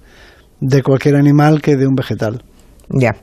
de 0.60 0.84
cualquier 0.84 1.16
animal 1.16 1.62
que 1.62 1.76
de 1.76 1.88
un 1.88 1.96
vegetal. 1.96 2.44
Ya, 2.90 3.16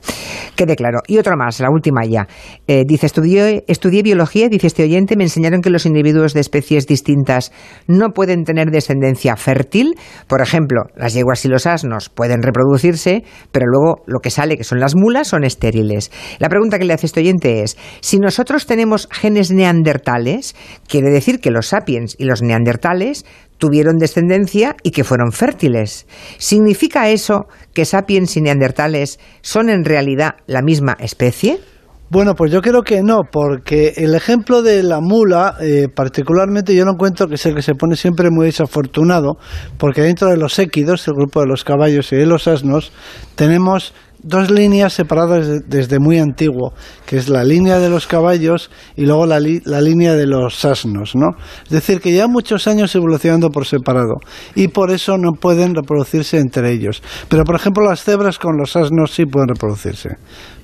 quede 0.55 0.75
claro. 0.75 0.99
Y 1.07 1.17
otro 1.17 1.35
más, 1.37 1.59
la 1.59 1.69
última 1.69 2.05
ya. 2.05 2.27
Eh, 2.67 2.83
dice, 2.85 3.05
estudié, 3.05 3.63
estudié 3.67 4.03
biología, 4.03 4.49
dice 4.49 4.67
este 4.67 4.83
oyente, 4.83 5.15
me 5.15 5.23
enseñaron 5.23 5.61
que 5.61 5.69
los 5.69 5.85
individuos 5.85 6.33
de 6.33 6.41
especies 6.41 6.85
distintas 6.85 7.51
no 7.87 8.09
pueden 8.09 8.43
tener 8.43 8.69
descendencia 8.69 9.35
fértil. 9.35 9.95
Por 10.27 10.41
ejemplo, 10.41 10.83
las 10.95 11.13
yeguas 11.13 11.45
y 11.45 11.47
los 11.47 11.65
asnos 11.65 12.09
pueden 12.09 12.41
reproducirse, 12.41 13.23
pero 13.51 13.65
luego 13.67 14.03
lo 14.05 14.19
que 14.19 14.29
sale, 14.29 14.57
que 14.57 14.63
son 14.63 14.79
las 14.79 14.95
mulas, 14.95 15.27
son 15.27 15.43
estériles. 15.43 16.11
La 16.39 16.49
pregunta 16.49 16.77
que 16.77 16.85
le 16.85 16.93
hace 16.93 17.05
este 17.05 17.21
oyente 17.21 17.63
es, 17.63 17.77
si 18.01 18.19
nosotros 18.19 18.65
tenemos 18.65 19.07
genes 19.11 19.51
neandertales, 19.51 20.55
quiere 20.87 21.09
decir 21.09 21.39
que 21.39 21.51
los 21.51 21.67
sapiens 21.67 22.15
y 22.17 22.25
los 22.25 22.41
neandertales 22.41 23.25
tuvieron 23.63 23.97
descendencia 23.97 24.75
y 24.83 24.91
que 24.91 25.05
fueron 25.05 25.31
fértiles. 25.31 26.05
¿Significa 26.37 27.07
eso 27.07 27.45
que 27.73 27.85
sapiens 27.85 28.35
y 28.35 28.41
neandertales 28.41 29.21
son 29.41 29.69
en 29.69 29.85
realidad 29.85 30.31
la 30.47 30.61
misma 30.61 30.97
especie? 30.99 31.61
Bueno, 32.09 32.35
pues 32.35 32.51
yo 32.51 32.59
creo 32.59 32.81
que 32.81 33.01
no, 33.03 33.21
porque 33.31 33.93
el 33.95 34.15
ejemplo 34.15 34.63
de 34.63 34.83
la 34.83 34.99
mula, 34.99 35.55
eh, 35.61 35.87
particularmente 35.87 36.75
yo 36.75 36.83
lo 36.83 36.91
encuentro 36.91 37.27
que 37.29 37.35
es 37.35 37.45
el 37.45 37.55
que 37.55 37.61
se 37.61 37.73
pone 37.73 37.95
siempre 37.95 38.29
muy 38.29 38.47
desafortunado, 38.47 39.37
porque 39.77 40.01
dentro 40.01 40.27
de 40.27 40.35
los 40.35 40.59
équidos, 40.59 41.07
el 41.07 41.13
grupo 41.13 41.39
de 41.39 41.47
los 41.47 41.63
caballos 41.63 42.11
y 42.11 42.17
de 42.17 42.25
los 42.25 42.49
asnos, 42.49 42.91
tenemos 43.35 43.93
dos 44.23 44.49
líneas 44.49 44.93
separadas 44.93 45.67
desde 45.67 45.99
muy 45.99 46.17
antiguo, 46.17 46.73
que 47.05 47.17
es 47.17 47.29
la 47.29 47.43
línea 47.43 47.79
de 47.79 47.89
los 47.89 48.07
caballos 48.07 48.71
y 48.95 49.05
luego 49.05 49.25
la, 49.25 49.39
la, 49.39 49.81
línea 49.81 50.15
de 50.15 50.25
los 50.25 50.63
asnos, 50.65 51.15
¿no? 51.15 51.31
Es 51.65 51.69
decir, 51.69 51.99
que 51.99 52.13
ya 52.13 52.27
muchos 52.27 52.67
años 52.67 52.95
evolucionando 52.95 53.49
por 53.49 53.65
separado 53.65 54.15
y 54.55 54.69
por 54.69 54.91
eso 54.91 55.17
no 55.17 55.33
pueden 55.33 55.75
reproducirse 55.75 56.37
entre 56.37 56.71
ellos. 56.71 57.03
Pero, 57.27 57.43
por 57.43 57.55
ejemplo, 57.55 57.83
las 57.83 58.03
cebras 58.03 58.39
con 58.39 58.57
los 58.57 58.75
asnos 58.75 59.11
sí 59.11 59.25
pueden 59.25 59.49
reproducirse, 59.49 60.17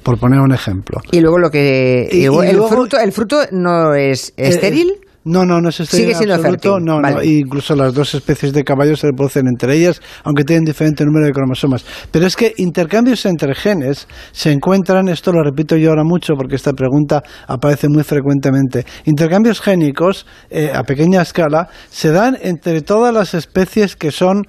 por 0.03 0.17
poner 0.17 0.39
un 0.39 0.53
ejemplo. 0.53 1.01
Y 1.11 1.19
luego 1.19 1.37
lo 1.37 1.49
que... 1.49 2.07
el, 2.09 2.61
fruto, 2.67 2.97
¿El 2.97 3.11
fruto 3.11 3.41
no 3.51 3.93
es 3.93 4.33
estéril? 4.37 4.93
No, 5.25 5.45
no, 5.45 5.59
no 5.59 5.69
es 5.69 5.75
Sigue 5.75 6.15
siendo 6.15 6.35
absoluto, 6.35 6.79
no, 6.79 7.01
no, 7.01 7.21
incluso 7.21 7.75
las 7.75 7.93
dos 7.93 8.15
especies 8.15 8.53
de 8.53 8.63
caballos 8.63 9.01
se 9.01 9.07
reproducen 9.07 9.47
entre 9.47 9.75
ellas, 9.75 10.01
aunque 10.23 10.45
tienen 10.45 10.63
diferente 10.63 11.03
número 11.03 11.25
de 11.25 11.33
cromosomas. 11.33 11.85
Pero 12.09 12.25
es 12.25 12.37
que 12.37 12.53
intercambios 12.57 13.25
entre 13.25 13.53
genes 13.53 14.07
se 14.31 14.51
encuentran, 14.51 15.09
esto 15.09 15.33
lo 15.33 15.43
repito 15.43 15.75
yo 15.75 15.89
ahora 15.89 16.03
mucho 16.05 16.35
porque 16.35 16.55
esta 16.55 16.71
pregunta 16.71 17.21
aparece 17.47 17.87
muy 17.89 18.03
frecuentemente, 18.03 18.85
intercambios 19.05 19.59
génicos 19.59 20.25
eh, 20.49 20.71
a 20.73 20.83
pequeña 20.83 21.21
escala 21.21 21.67
se 21.89 22.11
dan 22.11 22.37
entre 22.41 22.81
todas 22.81 23.13
las 23.13 23.33
especies 23.33 23.97
que 23.97 24.11
son 24.11 24.43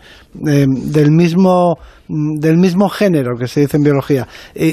eh, 0.47 0.67
del 0.69 1.11
mismo 1.11 1.79
del 2.39 2.57
mismo 2.57 2.89
género 2.89 3.37
que 3.39 3.47
se 3.47 3.61
dice 3.61 3.77
en 3.77 3.83
biología. 3.83 4.27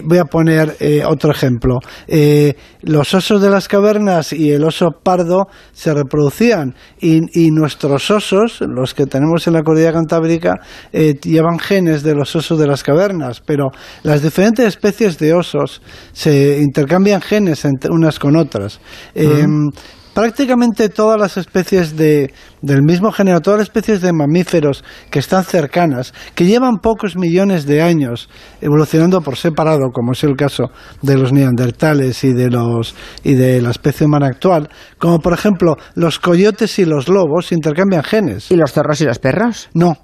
voy 0.06 0.18
a 0.18 0.26
poner 0.26 0.76
eh, 0.80 1.04
otro 1.06 1.32
ejemplo. 1.32 1.80
Eh, 2.08 2.56
los 2.82 3.14
osos 3.14 3.42
de 3.42 3.50
las 3.50 3.68
cavernas 3.68 4.34
y 4.34 4.52
el 4.52 4.64
oso 4.64 4.92
pardo 5.04 5.48
se 5.72 5.94
reproducían 5.94 6.76
y, 7.00 7.52
nuestros 7.52 8.10
osos, 8.12 8.60
los 8.62 8.94
que 8.94 9.06
tenemos 9.06 9.48
en 9.48 9.54
la 9.54 9.64
cordillera 9.64 9.94
cantábrica, 9.94 10.56
eh, 10.92 11.16
llevan 11.22 11.60
genes 11.60 12.04
de 12.04 12.16
los 12.16 12.36
osos 12.36 12.60
de 12.60 12.68
las 12.68 12.84
cavernas, 12.84 13.42
pero 13.46 13.70
las 14.04 14.22
diferentes 14.22 14.66
especies 14.66 15.18
de 15.18 15.34
osos 15.34 15.82
se 16.14 16.60
intercambian 16.60 17.22
genes 17.22 17.66
entre 17.66 17.92
unas 17.92 18.20
con 18.20 18.36
otras 18.36 18.80
prácticamente 20.18 20.90
todas 20.90 21.20
las 21.20 21.38
especies 21.38 21.96
de, 21.96 22.34
del 22.64 22.82
mismo 22.82 23.12
género, 23.12 23.40
todas 23.40 23.60
las 23.60 23.68
especies 23.68 24.02
de 24.02 24.12
mamíferos 24.14 24.84
que 25.12 25.20
están 25.20 25.44
cercanas, 25.44 26.12
que 26.34 26.46
llevan 26.48 26.78
pocos 26.82 27.16
millones 27.16 27.68
de 27.68 27.84
años 27.84 28.28
evolucionando 28.60 29.22
por 29.22 29.38
separado, 29.38 29.92
como 29.94 30.14
es 30.14 30.24
el 30.24 30.36
caso 30.36 30.72
de 31.04 31.20
los 31.20 31.32
neandertales 31.34 32.24
y 32.24 32.34
de, 32.34 32.50
los, 32.50 32.96
y 33.24 33.36
de 33.36 33.62
la 33.62 33.70
especie 33.70 34.08
humana 34.08 34.26
actual, 34.26 34.70
como 34.98 35.20
por 35.20 35.34
ejemplo 35.34 35.76
los 35.94 36.18
coyotes 36.18 36.80
y 36.80 36.86
los 36.86 37.10
lobos 37.10 37.52
intercambian 37.52 38.02
genes. 38.02 38.50
¿Y 38.50 38.56
los 38.56 38.72
zorros 38.72 39.00
y 39.02 39.06
los 39.06 39.20
perros? 39.20 39.70
No. 39.76 39.98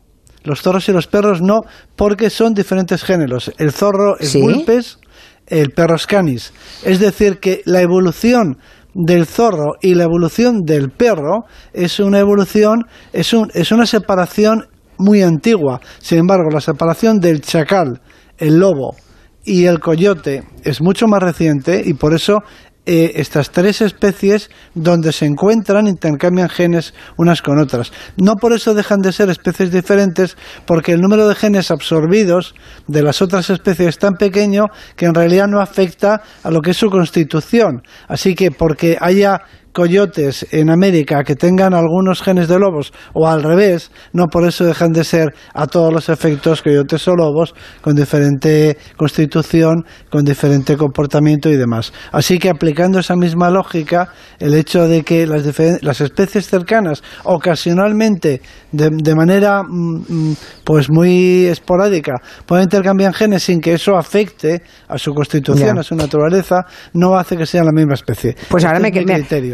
Los 0.43 0.61
zorros 0.61 0.87
y 0.89 0.91
los 0.91 1.07
perros 1.07 1.41
no, 1.41 1.61
porque 1.95 2.29
son 2.29 2.53
diferentes 2.53 3.03
géneros. 3.03 3.51
El 3.57 3.71
zorro 3.71 4.19
es 4.19 4.39
vulpes, 4.39 4.99
el 5.47 5.71
perro 5.71 5.95
es 5.95 6.05
canis. 6.05 6.53
Es 6.83 6.99
decir, 6.99 7.39
que 7.39 7.63
la 7.65 7.81
evolución 7.81 8.59
del 8.93 9.25
zorro 9.25 9.73
y 9.81 9.95
la 9.95 10.03
evolución 10.03 10.61
del 10.61 10.89
perro 10.89 11.45
es 11.73 11.99
una 11.99 12.19
evolución, 12.19 12.83
es, 13.11 13.33
un, 13.33 13.49
es 13.53 13.71
una 13.71 13.85
separación 13.85 14.67
muy 14.97 15.21
antigua. 15.21 15.81
Sin 15.99 16.19
embargo, 16.19 16.49
la 16.51 16.61
separación 16.61 17.19
del 17.19 17.41
chacal, 17.41 18.01
el 18.37 18.59
lobo 18.59 18.95
y 19.43 19.65
el 19.65 19.79
coyote 19.79 20.43
es 20.63 20.81
mucho 20.81 21.07
más 21.07 21.21
reciente 21.21 21.81
y 21.83 21.93
por 21.93 22.13
eso 22.13 22.39
eh, 22.85 23.13
estas 23.15 23.51
tres 23.51 23.81
especies 23.81 24.49
donde 24.73 25.13
se 25.13 25.25
encuentran 25.25 25.87
intercambian 25.87 26.49
genes 26.49 26.93
unas 27.17 27.41
con 27.41 27.57
otras. 27.57 27.93
No 28.17 28.35
por 28.35 28.51
eso 28.51 28.73
dejan 28.73 28.99
de 28.99 29.13
ser 29.13 29.29
especies 29.29 29.71
diferentes, 29.71 30.35
porque 30.65 30.91
el 30.91 30.99
número 30.99 31.27
de 31.27 31.35
genes 31.35 31.71
absorbidos 31.71 32.55
de 32.87 33.03
las 33.03 33.21
otras 33.21 33.49
especies 33.49 33.89
es 33.89 33.97
tan 33.99 34.15
pequeño 34.15 34.65
que 34.95 35.05
en 35.05 35.13
realidad 35.13 35.47
no 35.47 35.61
afecta 35.61 36.21
a 36.43 36.51
lo 36.51 36.61
que 36.61 36.71
es 36.71 36.77
su 36.77 36.89
constitución. 36.89 37.83
Así 38.07 38.35
que 38.35 38.51
porque 38.51 38.97
haya 38.99 39.41
coyotes 39.73 40.47
en 40.51 40.69
América 40.69 41.23
que 41.23 41.35
tengan 41.35 41.73
algunos 41.73 42.21
genes 42.21 42.47
de 42.47 42.59
lobos 42.59 42.93
o 43.13 43.27
al 43.27 43.43
revés, 43.43 43.91
no 44.13 44.27
por 44.27 44.47
eso 44.47 44.65
dejan 44.65 44.91
de 44.91 45.03
ser 45.03 45.33
a 45.53 45.67
todos 45.67 45.91
los 45.91 46.09
efectos 46.09 46.61
coyotes 46.61 47.07
o 47.07 47.15
lobos 47.15 47.53
con 47.81 47.95
diferente 47.95 48.77
constitución, 48.95 49.85
con 50.09 50.23
diferente 50.23 50.77
comportamiento 50.77 51.49
y 51.49 51.57
demás. 51.57 51.91
Así 52.11 52.37
que 52.37 52.49
aplicando 52.49 52.99
esa 52.99 53.15
misma 53.15 53.49
lógica, 53.49 54.09
el 54.39 54.53
hecho 54.53 54.87
de 54.87 55.03
que 55.03 55.25
las, 55.25 55.43
las 55.81 56.01
especies 56.01 56.47
cercanas 56.47 57.03
ocasionalmente, 57.23 58.41
de, 58.71 59.15
manera 59.15 59.63
mm, 59.63 60.05
mm, 60.07 60.35
pues 60.63 60.89
muy 60.89 61.45
esporádica, 61.45 62.13
pueden 62.45 62.65
intercambiar 62.65 63.13
genes 63.13 63.43
sin 63.43 63.59
que 63.59 63.73
eso 63.73 63.97
afecte 63.97 64.61
a 64.87 64.97
su 64.97 65.13
constitución, 65.13 65.79
a 65.79 65.83
su 65.83 65.95
naturaleza, 65.95 66.65
no 66.93 67.15
hace 67.15 67.35
que 67.35 67.45
sean 67.45 67.65
la 67.65 67.71
misma 67.71 67.95
especie. 67.95 68.35
Pues 68.49 68.65
ahora 68.65 68.77
este 68.77 69.05
me, 69.05 69.13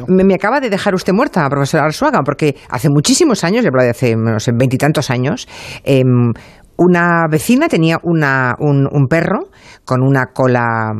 me, 0.09 0.33
acaba 0.33 0.59
de 0.59 0.69
dejar 0.69 0.95
usted 0.95 1.13
muerta, 1.13 1.47
profesora 1.49 1.85
Arsuaga, 1.85 2.21
porque 2.23 2.55
hace 2.69 2.89
muchísimos 2.89 3.43
años, 3.43 3.63
yo 3.63 3.69
hablo 3.69 3.83
de 3.83 3.89
hace 3.89 4.15
veintitantos 4.53 5.09
años, 5.09 5.47
em, 5.83 6.33
una 6.77 7.25
vecina 7.29 7.67
tenía 7.67 7.97
una, 8.03 8.55
un, 8.59 9.07
perro 9.09 9.49
con 9.83 10.01
una 10.01 10.27
cola 10.27 10.93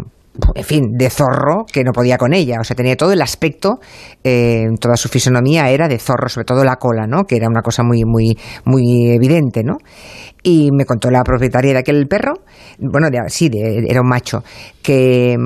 en 0.55 0.63
fin, 0.63 0.83
de 0.97 1.09
zorro 1.09 1.65
que 1.71 1.83
no 1.83 1.91
podía 1.91 2.17
con 2.17 2.33
ella. 2.33 2.57
O 2.59 2.63
sea, 2.63 2.75
tenía 2.75 2.95
todo 2.95 3.11
el 3.11 3.21
aspecto, 3.21 3.79
eh, 4.23 4.67
toda 4.79 4.95
su 4.95 5.09
fisonomía 5.09 5.69
era 5.69 5.87
de 5.87 5.97
zorro, 5.99 6.29
sobre 6.29 6.45
todo 6.45 6.63
la 6.63 6.77
cola, 6.77 7.07
¿no? 7.07 7.23
Que 7.23 7.35
era 7.37 7.47
una 7.47 7.61
cosa 7.61 7.83
muy, 7.83 8.03
muy, 8.05 8.37
muy 8.65 9.11
evidente, 9.11 9.63
¿no? 9.63 9.77
Y 10.43 10.69
me 10.71 10.85
contó 10.85 11.09
la 11.11 11.23
propietaria 11.23 11.73
de 11.73 11.79
aquel 11.79 12.07
perro, 12.07 12.33
bueno, 12.77 13.07
sí, 13.27 13.49
era 13.53 14.01
un 14.01 14.07
macho, 14.07 14.43
que 14.81 15.37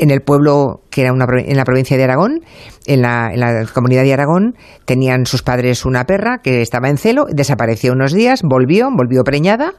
en 0.00 0.10
el 0.10 0.22
pueblo 0.22 0.80
que 0.90 1.02
era 1.02 1.12
una, 1.12 1.26
en 1.38 1.56
la 1.56 1.64
provincia 1.64 1.96
de 1.96 2.04
Aragón, 2.04 2.40
en 2.86 3.02
la, 3.02 3.30
en 3.32 3.40
la, 3.40 3.66
comunidad 3.66 4.02
de 4.02 4.14
Aragón, 4.14 4.56
tenían 4.86 5.26
sus 5.26 5.42
padres 5.42 5.84
una 5.84 6.04
perra 6.04 6.38
que 6.42 6.62
estaba 6.62 6.88
en 6.88 6.96
celo, 6.96 7.26
desapareció 7.30 7.92
unos 7.92 8.12
días, 8.12 8.40
volvió, 8.42 8.88
volvió 8.90 9.22
preñada 9.24 9.74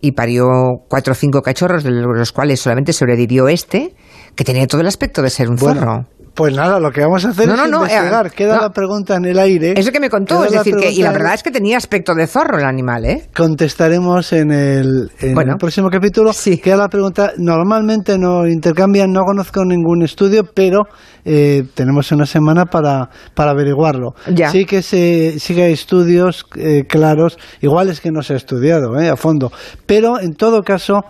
y 0.00 0.12
parió 0.12 0.46
cuatro 0.88 1.12
o 1.12 1.14
cinco 1.14 1.42
cachorros, 1.42 1.84
de 1.84 1.90
los 1.90 2.32
cuales 2.32 2.60
solamente 2.60 2.94
sobrevivió 2.94 3.48
este, 3.48 3.94
que 4.34 4.44
tenía 4.44 4.66
todo 4.66 4.80
el 4.80 4.86
aspecto 4.86 5.20
de 5.20 5.30
ser 5.30 5.50
un 5.50 5.58
zorro. 5.58 6.06
Pues 6.36 6.54
nada, 6.54 6.78
lo 6.78 6.90
que 6.90 7.00
vamos 7.00 7.24
a 7.24 7.30
hacer 7.30 7.48
es 7.48 7.58
investigar. 7.58 8.26
Eh, 8.26 8.30
Queda 8.36 8.60
la 8.60 8.68
pregunta 8.68 9.16
en 9.16 9.24
el 9.24 9.38
aire. 9.38 9.72
Eso 9.74 9.90
que 9.90 10.00
me 10.00 10.10
contó, 10.10 10.44
es 10.44 10.52
decir, 10.52 10.76
que, 10.76 10.92
y 10.92 11.00
la 11.00 11.10
verdad 11.10 11.32
es 11.32 11.42
que 11.42 11.50
tenía 11.50 11.78
aspecto 11.78 12.14
de 12.14 12.26
zorro 12.26 12.58
el 12.58 12.66
animal, 12.66 13.06
¿eh? 13.06 13.28
Contestaremos 13.34 14.34
en 14.34 14.52
el, 14.52 15.10
próximo 15.58 15.88
capítulo. 15.88 16.34
Sí. 16.34 16.58
Queda 16.58 16.76
la 16.76 16.88
pregunta, 16.88 17.32
normalmente 17.38 18.18
no 18.18 18.46
intercambian, 18.46 19.10
no 19.10 19.22
conozco 19.24 19.64
ningún 19.64 20.02
estudio, 20.02 20.44
pero 20.44 20.82
eh, 21.24 21.64
tenemos 21.72 22.12
una 22.12 22.26
semana 22.26 22.66
para, 22.66 23.08
para 23.34 23.52
averiguarlo. 23.52 24.14
Sí 24.52 24.66
que 24.66 24.82
se, 24.82 25.40
sí 25.40 25.54
que 25.54 25.62
hay 25.62 25.72
estudios 25.72 26.44
eh, 26.56 26.84
claros, 26.86 27.38
igual 27.62 27.88
es 27.88 28.02
que 28.02 28.10
no 28.10 28.20
se 28.20 28.34
ha 28.34 28.36
estudiado 28.36 28.94
a 28.94 29.16
fondo, 29.16 29.50
pero 29.86 30.20
en 30.20 30.34
todo 30.34 30.62
caso 30.62 31.00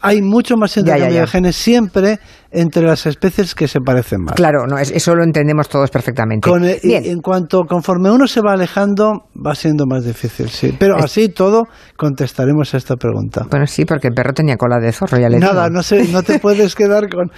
hay 0.00 0.20
mucho 0.20 0.56
más 0.56 0.76
intercambio 0.76 1.20
de 1.20 1.26
genes 1.26 1.56
siempre 1.56 2.18
entre 2.52 2.82
las 2.82 3.06
especies 3.06 3.54
que 3.54 3.66
se 3.66 3.80
parecen 3.80 4.22
más. 4.24 4.34
Claro, 4.34 4.66
no, 4.66 4.78
eso 4.78 5.14
lo 5.14 5.24
entendemos 5.24 5.68
todos 5.68 5.90
perfectamente. 5.90 6.50
Bien. 6.82 7.04
En 7.04 7.20
cuanto, 7.20 7.62
conforme 7.66 8.10
uno 8.10 8.26
se 8.26 8.40
va 8.40 8.52
alejando, 8.52 9.24
va 9.34 9.54
siendo 9.54 9.86
más 9.86 10.04
difícil, 10.04 10.48
sí. 10.50 10.76
Pero 10.78 10.96
así 10.96 11.28
todo 11.28 11.64
contestaremos 11.96 12.74
a 12.74 12.76
esta 12.76 12.96
pregunta. 12.96 13.46
Bueno, 13.50 13.66
sí, 13.66 13.84
porque 13.84 14.08
el 14.08 14.14
perro 14.14 14.32
tenía 14.34 14.56
cola 14.56 14.78
de 14.78 14.92
zorro, 14.92 15.18
ya 15.18 15.28
le 15.28 15.38
Nada, 15.38 15.70
no, 15.70 15.82
sé, 15.82 16.06
no 16.08 16.22
te 16.22 16.38
puedes 16.40 16.74
quedar 16.74 17.08
con, 17.08 17.30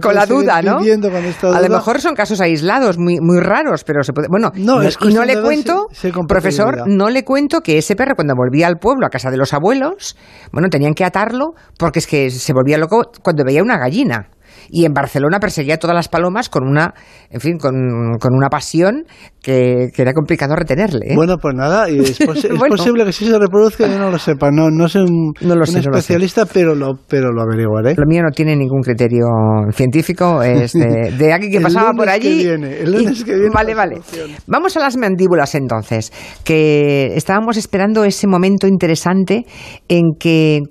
con, 0.00 0.14
la 0.14 0.26
duda, 0.26 0.60
¿no? 0.62 0.78
A 0.78 1.60
lo 1.60 1.68
mejor 1.68 2.00
son 2.00 2.14
casos 2.14 2.40
aislados, 2.40 2.98
muy, 2.98 3.18
muy 3.20 3.40
raros, 3.40 3.84
pero 3.84 4.02
se 4.02 4.12
puede... 4.12 4.28
Bueno, 4.28 4.50
no, 4.56 4.82
y 4.82 5.14
no 5.14 5.24
le 5.24 5.40
cuento, 5.40 5.86
profesor, 6.26 6.88
no 6.88 7.10
le 7.10 7.24
cuento 7.24 7.60
que 7.60 7.78
ese 7.78 7.94
perro 7.94 8.14
cuando 8.16 8.34
volvía 8.34 8.66
al 8.66 8.78
pueblo, 8.78 9.06
a 9.06 9.10
casa 9.10 9.30
de 9.30 9.36
los 9.36 9.54
abuelos, 9.54 10.16
bueno, 10.52 10.68
tenían 10.68 10.94
que 10.94 11.04
atarlo 11.04 11.52
porque 11.78 12.00
es 12.00 12.06
que 12.06 12.30
se 12.30 12.52
volvía 12.52 12.78
loco 12.78 13.02
cuando 13.22 13.44
veía 13.44 13.62
una 13.62 13.78
gallina 13.78 14.30
y 14.70 14.84
en 14.84 14.92
Barcelona 14.92 15.40
perseguía 15.40 15.74
a 15.74 15.78
todas 15.78 15.94
las 15.94 16.08
palomas 16.08 16.48
con 16.48 16.66
una, 16.66 16.94
en 17.30 17.40
fin, 17.40 17.58
con, 17.58 17.74
una 17.74 18.48
pasión 18.48 19.04
que, 19.42 19.90
era 19.96 20.12
complicado 20.12 20.54
retenerle. 20.54 21.12
¿eh? 21.12 21.14
Bueno, 21.14 21.36
pues 21.38 21.54
nada, 21.54 21.90
y 21.90 21.98
es, 21.98 22.18
posible 22.68 23.04
que 23.04 23.12
sí 23.12 23.26
se 23.26 23.38
reproduzca, 23.38 23.86
yo 23.86 23.98
no 23.98 24.10
lo 24.10 24.18
sepa, 24.18 24.50
no, 24.50 24.70
no 24.70 24.88
soy 24.88 25.02
un, 25.02 25.32
especialista, 25.40 26.46
pero, 26.46 26.74
lo, 26.74 26.94
pero 27.08 27.32
lo 27.32 27.42
averiguaré. 27.42 27.94
Lo 27.96 28.06
mío 28.06 28.22
no 28.22 28.30
tiene 28.30 28.56
ningún 28.56 28.82
criterio 28.82 29.26
científico, 29.72 30.42
es 30.42 30.72
de, 30.72 31.12
de 31.16 31.32
alguien 31.32 31.52
que 31.52 31.60
pasaba 31.60 31.92
por 31.92 32.08
allí. 32.08 32.44
el 32.44 32.92
lunes 32.92 33.24
que 33.24 33.34
viene. 33.34 33.50
Vale, 33.52 33.74
vale. 33.74 34.00
Vamos 34.46 34.76
a 34.76 34.80
las 34.80 34.96
mandíbulas 34.96 35.54
entonces, 35.54 36.12
que 36.44 37.16
estábamos 37.16 37.56
esperando 37.56 38.04
ese 38.04 38.26
momento 38.26 38.66
interesante 38.66 39.46
en 39.88 40.14
que 40.18 40.62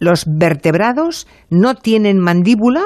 los 0.00 0.24
vertebrados 0.26 1.26
no 1.50 1.74
tienen 1.74 2.18
mandíbula 2.18 2.82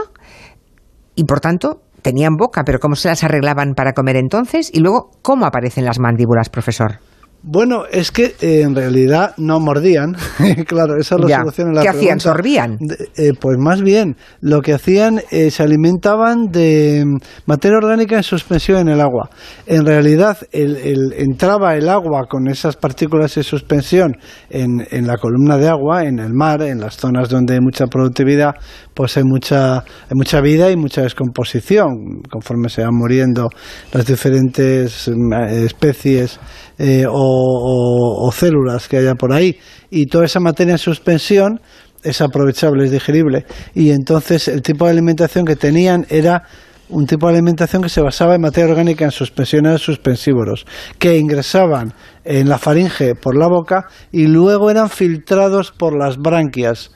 y 1.14 1.24
por 1.24 1.40
tanto 1.40 1.82
tenían 2.02 2.36
boca, 2.36 2.64
pero 2.64 2.80
¿cómo 2.80 2.96
se 2.96 3.08
las 3.08 3.22
arreglaban 3.24 3.74
para 3.74 3.92
comer 3.92 4.16
entonces? 4.16 4.70
Y 4.72 4.80
luego, 4.80 5.10
¿cómo 5.22 5.46
aparecen 5.46 5.84
las 5.84 5.98
mandíbulas, 5.98 6.48
profesor? 6.48 6.98
Bueno, 7.44 7.86
es 7.90 8.12
que 8.12 8.36
eh, 8.40 8.62
en 8.62 8.76
realidad 8.76 9.34
no 9.36 9.58
mordían. 9.58 10.14
claro, 10.66 10.96
esa 10.96 11.16
es 11.16 11.22
la 11.22 11.38
solución 11.38 11.70
a 11.70 11.72
la 11.72 11.82
¿Qué 11.82 11.88
hacían? 11.88 12.20
¿Sorbían? 12.20 12.78
Eh, 13.16 13.32
pues 13.38 13.56
más 13.58 13.82
bien, 13.82 14.16
lo 14.40 14.60
que 14.60 14.72
hacían 14.72 15.20
eh, 15.32 15.50
se 15.50 15.64
alimentaban 15.64 16.52
de 16.52 17.04
mm, 17.04 17.16
materia 17.46 17.78
orgánica 17.78 18.16
en 18.16 18.22
suspensión 18.22 18.78
en 18.82 18.88
el 18.90 19.00
agua. 19.00 19.28
En 19.66 19.84
realidad, 19.84 20.38
el, 20.52 21.14
entraba 21.16 21.74
el 21.74 21.88
agua 21.88 22.26
con 22.28 22.46
esas 22.46 22.76
partículas 22.76 23.36
en 23.36 23.42
suspensión 23.42 24.16
en, 24.48 24.86
en, 24.92 25.08
la 25.08 25.16
columna 25.16 25.58
de 25.58 25.68
agua, 25.68 26.04
en 26.04 26.20
el 26.20 26.32
mar, 26.32 26.62
en 26.62 26.78
las 26.78 26.96
zonas 26.96 27.28
donde 27.28 27.54
hay 27.54 27.60
mucha 27.60 27.86
productividad, 27.86 28.54
pues 28.94 29.16
hay 29.16 29.24
mucha, 29.24 29.78
hay 29.78 30.14
mucha 30.14 30.40
vida 30.40 30.70
y 30.70 30.76
mucha 30.76 31.02
descomposición 31.02 32.22
conforme 32.30 32.68
se 32.68 32.82
van 32.82 32.94
muriendo 32.94 33.48
las 33.92 34.06
diferentes 34.06 35.10
mm, 35.12 35.32
especies 35.64 36.38
eh, 36.78 37.04
o, 37.08 38.30
células 38.32 38.88
que 38.88 38.98
haya 38.98 39.14
por 39.14 39.32
ahí. 39.32 39.58
Y 39.90 40.06
toda 40.06 40.24
esa 40.24 40.40
materia 40.40 40.72
en 40.72 40.78
suspensión 40.78 41.60
es 42.02 42.20
aprovechable, 42.20 42.84
es 42.84 42.90
digerible. 42.90 43.44
Y 43.74 43.90
entonces 43.90 44.48
el 44.48 44.62
tipo 44.62 44.84
de 44.84 44.92
alimentación 44.92 45.44
que 45.44 45.56
tenían 45.56 46.06
era 46.08 46.44
un 46.88 47.06
tipo 47.06 47.26
de 47.26 47.34
alimentación 47.34 47.82
que 47.82 47.88
se 47.88 48.02
basaba 48.02 48.34
en 48.34 48.42
materia 48.42 48.70
orgánica 48.70 49.04
en 49.04 49.10
suspensiones 49.10 49.80
suspensívoros, 49.80 50.66
que 50.98 51.16
ingresaban 51.16 51.94
en 52.24 52.48
la 52.48 52.58
faringe 52.58 53.14
por 53.14 53.36
la 53.36 53.48
boca 53.48 53.86
y 54.10 54.26
luego 54.26 54.70
eran 54.70 54.90
filtrados 54.90 55.72
por 55.72 55.96
las 55.96 56.18
branquias 56.18 56.90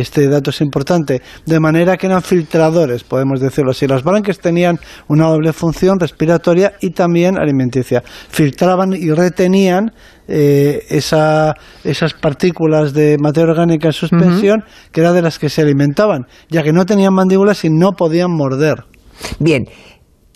este 0.00 0.28
dato 0.28 0.50
es 0.50 0.60
importante, 0.60 1.22
de 1.46 1.60
manera 1.60 1.96
que 1.96 2.06
eran 2.06 2.22
filtradores, 2.22 3.04
podemos 3.04 3.40
decirlo 3.40 3.70
así. 3.70 3.86
Las 3.86 4.02
branquias 4.02 4.38
tenían 4.38 4.78
una 5.08 5.28
doble 5.28 5.52
función 5.52 5.98
respiratoria 5.98 6.74
y 6.80 6.90
también 6.90 7.38
alimenticia. 7.38 8.02
Filtraban 8.30 8.92
y 8.92 9.10
retenían 9.10 9.92
eh, 10.26 10.84
esa, 10.90 11.54
esas 11.84 12.14
partículas 12.14 12.92
de 12.92 13.16
materia 13.18 13.50
orgánica 13.50 13.88
en 13.88 13.92
suspensión, 13.92 14.64
que 14.92 15.00
era 15.00 15.12
de 15.12 15.22
las 15.22 15.38
que 15.38 15.48
se 15.48 15.62
alimentaban, 15.62 16.26
ya 16.48 16.62
que 16.62 16.72
no 16.72 16.84
tenían 16.84 17.14
mandíbulas 17.14 17.64
y 17.64 17.70
no 17.70 17.92
podían 17.92 18.30
morder. 18.30 18.84
Bien, 19.40 19.66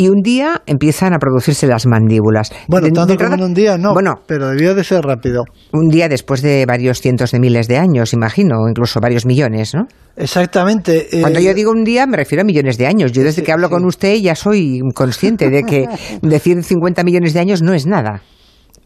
y 0.02 0.08
un 0.08 0.20
día 0.22 0.62
empiezan 0.66 1.14
a 1.14 1.18
producirse 1.18 1.68
las 1.68 1.86
mandíbulas. 1.86 2.50
Bueno, 2.66 2.88
tanto 2.92 3.16
como 3.16 3.34
en 3.34 3.42
un 3.42 3.54
día 3.54 3.78
no, 3.78 3.92
bueno, 3.92 4.14
pero 4.26 4.48
debió 4.48 4.74
de 4.74 4.82
ser 4.82 5.04
rápido. 5.04 5.44
Un 5.72 5.88
día 5.88 6.08
después 6.08 6.42
de 6.42 6.66
varios 6.66 7.00
cientos 7.00 7.30
de 7.30 7.38
miles 7.38 7.68
de 7.68 7.76
años, 7.76 8.12
imagino, 8.12 8.56
o 8.60 8.68
incluso 8.68 8.98
varios 9.00 9.26
millones, 9.26 9.74
¿no? 9.74 9.86
Exactamente. 10.16 11.06
Cuando 11.20 11.38
yo 11.38 11.50
eh, 11.50 11.54
digo 11.54 11.70
un 11.70 11.84
día 11.84 12.06
me 12.06 12.16
refiero 12.16 12.42
a 12.42 12.44
millones 12.44 12.78
de 12.78 12.86
años. 12.86 13.12
Yo 13.12 13.22
desde 13.22 13.44
que 13.44 13.52
hablo 13.52 13.70
con 13.70 13.84
usted 13.84 14.16
ya 14.16 14.34
soy 14.34 14.80
consciente 14.94 15.50
de 15.50 15.62
que 15.62 15.86
decir 16.22 16.62
50 16.62 17.04
millones 17.04 17.32
de 17.32 17.40
años 17.40 17.62
no 17.62 17.72
es 17.72 17.86
nada. 17.86 18.22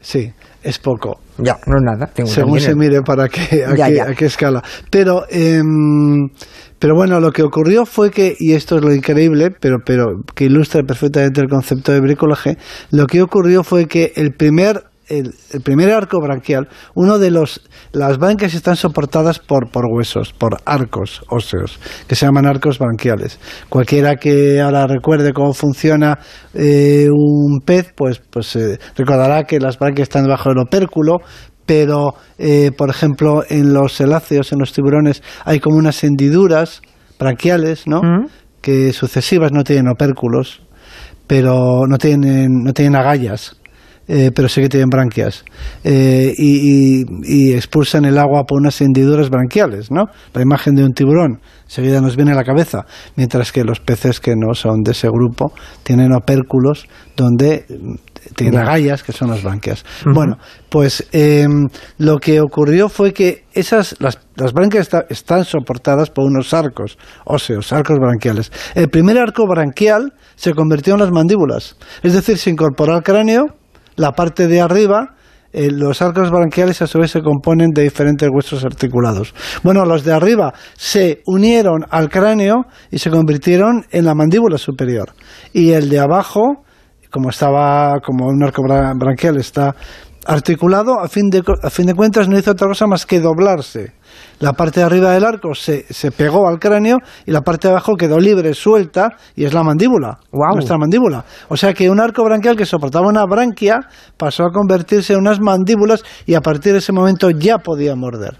Sí, 0.02 0.32
es 0.66 0.78
poco. 0.78 1.20
Ya, 1.38 1.58
no 1.66 1.76
es 1.76 1.82
nada. 1.82 2.10
Según 2.24 2.60
se 2.60 2.74
mire 2.74 3.02
para 3.02 3.28
qué, 3.28 3.64
a, 3.64 4.14
qué, 4.14 4.26
escala. 4.26 4.62
Pero, 4.90 5.24
em, 5.30 6.28
pero 6.78 6.94
bueno, 6.96 7.20
lo 7.20 7.30
que 7.30 7.42
ocurrió 7.42 7.86
fue 7.86 8.10
que, 8.10 8.34
y 8.38 8.54
esto 8.54 8.76
es 8.76 8.82
lo 8.82 8.92
increíble, 8.92 9.50
pero, 9.50 9.76
pero 9.84 10.22
que 10.34 10.46
ilustra 10.46 10.82
perfectamente 10.82 11.40
el 11.40 11.48
concepto 11.48 11.92
de 11.92 12.00
bricolaje, 12.00 12.58
lo 12.90 13.06
que 13.06 13.22
ocurrió 13.22 13.62
fue 13.62 13.86
que 13.86 14.12
el 14.16 14.32
primer 14.32 14.82
el, 15.08 15.34
primer 15.62 15.92
arco 15.92 16.20
branquial, 16.20 16.68
uno 16.94 17.18
de 17.18 17.30
los 17.30 17.60
las 17.92 18.18
branquias 18.18 18.54
están 18.54 18.76
soportadas 18.76 19.38
por, 19.38 19.70
por 19.70 19.84
huesos, 19.86 20.32
por 20.32 20.58
arcos 20.64 21.22
óseos, 21.28 21.78
que 22.06 22.14
se 22.14 22.26
llaman 22.26 22.46
arcos 22.46 22.78
branquiales. 22.78 23.38
Cualquiera 23.68 24.16
que 24.16 24.60
ahora 24.60 24.86
recuerde 24.86 25.32
cómo 25.32 25.52
funciona 25.52 26.18
eh, 26.54 27.08
un 27.10 27.60
pez, 27.64 27.92
pues, 27.96 28.20
pues 28.30 28.56
eh, 28.56 28.78
recordará 28.96 29.44
que 29.44 29.60
las 29.60 29.78
branquias 29.78 30.08
están 30.08 30.24
debajo 30.24 30.50
del 30.50 30.58
opérculo, 30.58 31.18
pero 31.64 32.14
eh, 32.38 32.70
por 32.76 32.90
ejemplo 32.90 33.42
en 33.48 33.72
los 33.72 33.96
celáceos, 33.96 34.52
en 34.52 34.58
los 34.58 34.72
tiburones, 34.72 35.22
hay 35.44 35.60
como 35.60 35.76
unas 35.76 36.02
hendiduras 36.04 36.82
branquiales, 37.18 37.86
¿no? 37.86 38.00
Mm. 38.02 38.26
Que 38.60 38.92
sucesivas 38.92 39.52
no 39.52 39.62
tienen 39.62 39.88
opérculos, 39.88 40.62
pero 41.26 41.86
no 41.88 41.98
tienen, 41.98 42.62
no 42.64 42.72
tienen 42.72 42.96
agallas 42.96 43.56
eh, 44.08 44.30
pero 44.34 44.48
sí 44.48 44.60
que 44.60 44.68
tienen 44.68 44.88
branquias. 44.88 45.44
Eh, 45.84 46.32
y, 46.36 47.52
expulsan 47.52 48.04
el 48.04 48.18
agua 48.18 48.44
por 48.44 48.60
unas 48.60 48.80
hendiduras 48.80 49.30
branquiales, 49.30 49.90
¿no? 49.90 50.04
La 50.34 50.42
imagen 50.42 50.74
de 50.74 50.84
un 50.84 50.92
tiburón 50.92 51.40
enseguida 51.64 52.00
nos 52.00 52.16
viene 52.16 52.32
a 52.32 52.34
la 52.34 52.44
cabeza, 52.44 52.86
mientras 53.16 53.50
que 53.50 53.64
los 53.64 53.80
peces 53.80 54.20
que 54.20 54.34
no 54.36 54.54
son 54.54 54.82
de 54.82 54.92
ese 54.92 55.08
grupo 55.08 55.52
tienen 55.82 56.12
opérculos 56.12 56.86
donde 57.16 57.66
mm, 57.68 57.94
tienen 58.36 58.60
agallas, 58.60 59.02
que 59.02 59.12
son 59.12 59.30
las 59.30 59.42
branquias. 59.42 59.84
Bueno, 60.04 60.38
pues 60.68 61.06
em, 61.12 61.66
lo 61.98 62.18
que 62.18 62.40
ocurrió 62.40 62.88
fue 62.88 63.12
que 63.12 63.44
esas, 63.52 63.96
las, 63.98 64.18
las 64.36 64.52
branquias 64.52 64.88
están 65.08 65.44
soportadas 65.44 66.10
por 66.10 66.24
unos 66.24 66.52
arcos 66.54 66.98
óseos, 67.24 67.72
arcos 67.72 67.98
branquiales. 67.98 68.52
El 68.74 68.88
primer 68.88 69.18
arco 69.18 69.46
branquial 69.46 70.12
se 70.36 70.52
convirtió 70.54 70.94
en 70.94 71.00
las 71.00 71.10
mandíbulas, 71.10 71.76
es 72.02 72.14
decir, 72.14 72.38
se 72.38 72.50
incorporó 72.50 72.94
al 72.94 73.02
cráneo, 73.02 73.46
la 73.96 74.12
parte 74.12 74.46
de 74.46 74.60
arriba, 74.60 75.14
eh, 75.52 75.70
los 75.70 76.02
arcos 76.02 76.30
branquiales 76.30 76.82
a 76.82 76.86
su 76.86 76.98
vez 76.98 77.10
se 77.10 77.22
componen 77.22 77.70
de 77.70 77.82
diferentes 77.82 78.28
huesos 78.30 78.64
articulados. 78.64 79.34
Bueno, 79.62 79.84
los 79.84 80.04
de 80.04 80.12
arriba 80.12 80.52
se 80.74 81.22
unieron 81.26 81.84
al 81.90 82.08
cráneo 82.08 82.66
y 82.90 82.98
se 82.98 83.10
convirtieron 83.10 83.84
en 83.90 84.04
la 84.04 84.14
mandíbula 84.14 84.58
superior. 84.58 85.14
Y 85.52 85.70
el 85.70 85.88
de 85.88 85.98
abajo, 85.98 86.64
como 87.10 87.30
estaba, 87.30 88.00
como 88.00 88.26
un 88.26 88.42
arco 88.42 88.62
branquial 88.62 89.38
está 89.38 89.74
articulado, 90.26 91.00
a 91.00 91.08
fin 91.08 91.30
de, 91.30 91.42
a 91.62 91.70
fin 91.70 91.86
de 91.86 91.94
cuentas 91.94 92.28
no 92.28 92.38
hizo 92.38 92.50
otra 92.50 92.68
cosa 92.68 92.86
más 92.86 93.06
que 93.06 93.20
doblarse 93.20 93.94
la 94.40 94.52
parte 94.52 94.80
de 94.80 94.86
arriba 94.86 95.12
del 95.12 95.24
arco 95.24 95.54
se, 95.54 95.84
se, 95.92 96.10
pegó 96.10 96.48
al 96.48 96.58
cráneo 96.58 96.98
y 97.24 97.32
la 97.32 97.42
parte 97.42 97.68
de 97.68 97.72
abajo 97.72 97.94
quedó 97.96 98.18
libre, 98.18 98.54
suelta, 98.54 99.16
y 99.34 99.44
es 99.44 99.54
la 99.54 99.62
mandíbula, 99.62 100.18
nuestra 100.32 100.78
mandíbula. 100.78 101.24
O 101.48 101.56
sea 101.56 101.72
que 101.72 101.90
un 101.90 102.00
arco 102.00 102.24
branquial 102.24 102.56
que 102.56 102.66
soportaba 102.66 103.08
una 103.08 103.24
branquia 103.24 103.80
pasó 104.16 104.44
a 104.44 104.50
convertirse 104.50 105.14
en 105.14 105.20
unas 105.20 105.40
mandíbulas 105.40 106.02
y 106.26 106.34
a 106.34 106.40
partir 106.40 106.72
de 106.72 106.78
ese 106.78 106.92
momento 106.92 107.30
ya 107.30 107.58
podía 107.58 107.94
morder. 107.94 108.38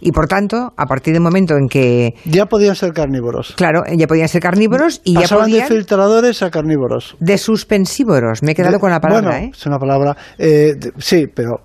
Y 0.00 0.12
por 0.12 0.26
tanto, 0.26 0.72
a 0.76 0.86
partir 0.86 1.14
del 1.14 1.22
momento 1.22 1.54
en 1.54 1.68
que... 1.68 2.14
Ya 2.24 2.46
podían 2.46 2.76
ser 2.76 2.92
carnívoros. 2.92 3.54
Claro, 3.56 3.82
ya 3.96 4.06
podían 4.06 4.28
ser 4.28 4.42
carnívoros 4.42 5.00
y 5.04 5.14
Pasaban 5.14 5.48
ya 5.48 5.52
podían... 5.52 5.68
de 5.68 5.74
filtradores 5.74 6.42
a 6.42 6.50
carnívoros. 6.50 7.16
De 7.20 7.38
suspensívoros, 7.38 8.42
me 8.42 8.52
he 8.52 8.54
quedado 8.54 8.78
con 8.78 8.90
la 8.90 9.00
palabra, 9.00 9.30
bueno, 9.30 9.46
¿eh? 9.46 9.50
es 9.52 9.66
una 9.66 9.78
palabra... 9.78 10.16
Eh, 10.38 10.74
sí, 10.98 11.26
pero 11.34 11.60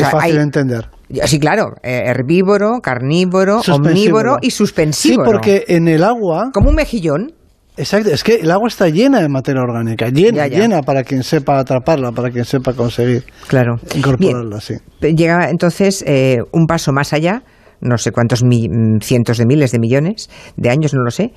eh, 0.00 0.04
es 0.04 0.10
fácil 0.10 0.36
de 0.36 0.42
entender. 0.42 0.88
Sí, 1.24 1.38
claro, 1.38 1.74
eh, 1.82 2.02
herbívoro, 2.06 2.80
carnívoro, 2.82 3.60
omnívoro 3.72 4.38
y 4.42 4.50
suspensívoro. 4.50 5.24
Sí, 5.24 5.32
porque 5.32 5.64
en 5.68 5.88
el 5.88 6.02
agua... 6.02 6.50
Como 6.52 6.70
un 6.70 6.74
mejillón. 6.74 7.32
Exacto, 7.76 8.10
es 8.10 8.24
que 8.24 8.36
el 8.36 8.50
agua 8.50 8.68
está 8.68 8.88
llena 8.88 9.20
de 9.20 9.28
materia 9.28 9.60
orgánica, 9.60 10.08
llena, 10.08 10.46
llena 10.46 10.80
para 10.80 11.04
quien 11.04 11.22
sepa 11.22 11.58
atraparla, 11.58 12.10
para 12.10 12.30
quien 12.30 12.46
sepa 12.46 12.72
conseguir 12.72 13.24
claro. 13.48 13.76
incorporarla, 13.94 14.60
sí. 14.60 14.74
Llega 15.02 15.50
entonces 15.50 16.02
eh, 16.06 16.38
un 16.52 16.66
paso 16.66 16.92
más 16.92 17.12
allá, 17.12 17.42
no 17.82 17.98
sé 17.98 18.12
cuántos 18.12 18.42
mm, 18.42 19.00
cientos 19.02 19.36
de 19.36 19.44
miles 19.44 19.72
de 19.72 19.78
millones 19.78 20.30
de 20.56 20.70
años, 20.70 20.94
no 20.94 21.02
lo 21.04 21.10
sé, 21.10 21.32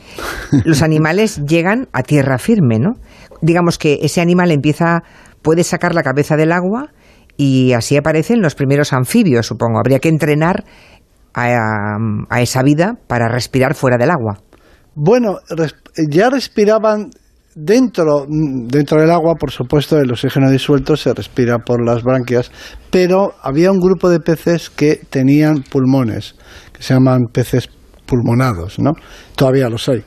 los 0.64 0.82
animales 0.82 1.42
llegan 1.48 1.90
a 1.92 2.04
tierra 2.04 2.38
firme, 2.38 2.80
¿no? 2.80 2.94
Digamos 3.42 3.78
que 3.78 4.00
ese 4.02 4.22
animal 4.22 4.52
empieza, 4.52 5.04
puede 5.42 5.66
sacar 5.66 5.94
la 5.94 6.04
cabeza 6.04 6.38
del 6.38 6.54
agua 6.54 6.92
y 7.42 7.72
así 7.72 7.96
aparecen 7.96 8.42
los 8.42 8.54
primeros 8.54 8.92
anfibios, 8.92 9.48
supongo. 9.48 9.80
Habría 9.80 10.00
que 10.00 10.10
entrenar 10.10 10.66
a, 11.34 11.98
esa 12.42 12.62
vida 12.64 12.96
para 13.08 13.30
respirar 13.30 13.76
fuera 13.76 13.98
del 13.98 14.10
agua. 14.10 14.40
Bueno, 14.94 15.38
ya 16.10 16.30
respiraban 16.30 17.12
dentro, 17.56 18.26
dentro 18.28 19.00
del 19.00 19.10
agua, 19.10 19.36
por 19.40 19.52
supuesto, 19.52 19.98
el 19.98 20.12
oxígeno 20.12 20.52
disuelto 20.52 20.98
se 20.98 21.14
respira 21.14 21.60
por 21.60 21.82
las 21.82 22.04
branquias, 22.04 22.52
pero 22.92 23.36
había 23.42 23.72
un 23.72 23.80
grupo 23.80 24.10
de 24.10 24.20
peces 24.20 24.70
que 24.70 25.00
tenían 25.10 25.64
pulmones, 25.64 26.36
que 26.74 26.84
se 26.84 26.94
llaman 26.94 27.28
peces 27.32 27.70
pulmonados, 28.06 28.80
¿no? 28.80 28.92
Todavía 29.38 29.70
los 29.70 29.88
hay. 29.88 30.04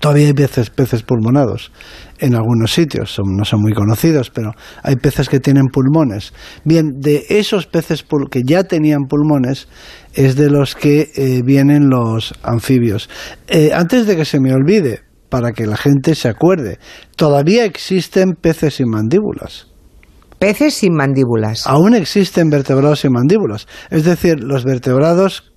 Todavía 0.00 0.26
hay 0.26 0.32
peces, 0.32 0.70
peces 0.70 1.02
pulmonados 1.02 1.72
en 2.18 2.34
algunos 2.34 2.72
sitios, 2.72 3.18
no 3.24 3.44
son 3.44 3.60
muy 3.60 3.72
conocidos, 3.72 4.30
pero 4.30 4.52
hay 4.82 4.96
peces 4.96 5.28
que 5.28 5.40
tienen 5.40 5.66
pulmones. 5.66 6.32
Bien, 6.64 7.00
de 7.00 7.26
esos 7.28 7.66
peces 7.66 8.04
que 8.30 8.42
ya 8.44 8.64
tenían 8.64 9.06
pulmones 9.08 9.68
es 10.14 10.36
de 10.36 10.50
los 10.50 10.74
que 10.74 11.10
eh, 11.14 11.42
vienen 11.44 11.88
los 11.88 12.34
anfibios. 12.42 13.10
Eh, 13.48 13.70
antes 13.74 14.06
de 14.06 14.16
que 14.16 14.24
se 14.24 14.40
me 14.40 14.54
olvide, 14.54 15.00
para 15.28 15.52
que 15.52 15.66
la 15.66 15.76
gente 15.76 16.14
se 16.14 16.28
acuerde, 16.28 16.78
todavía 17.16 17.64
existen 17.64 18.34
peces 18.34 18.74
sin 18.74 18.90
mandíbulas. 18.90 19.66
Peces 20.38 20.74
sin 20.74 20.94
mandíbulas. 20.94 21.66
Aún 21.66 21.94
existen 21.94 22.50
vertebrados 22.50 23.00
sin 23.00 23.12
mandíbulas. 23.12 23.66
Es 23.90 24.04
decir, 24.04 24.42
los 24.42 24.64
vertebrados, 24.64 25.51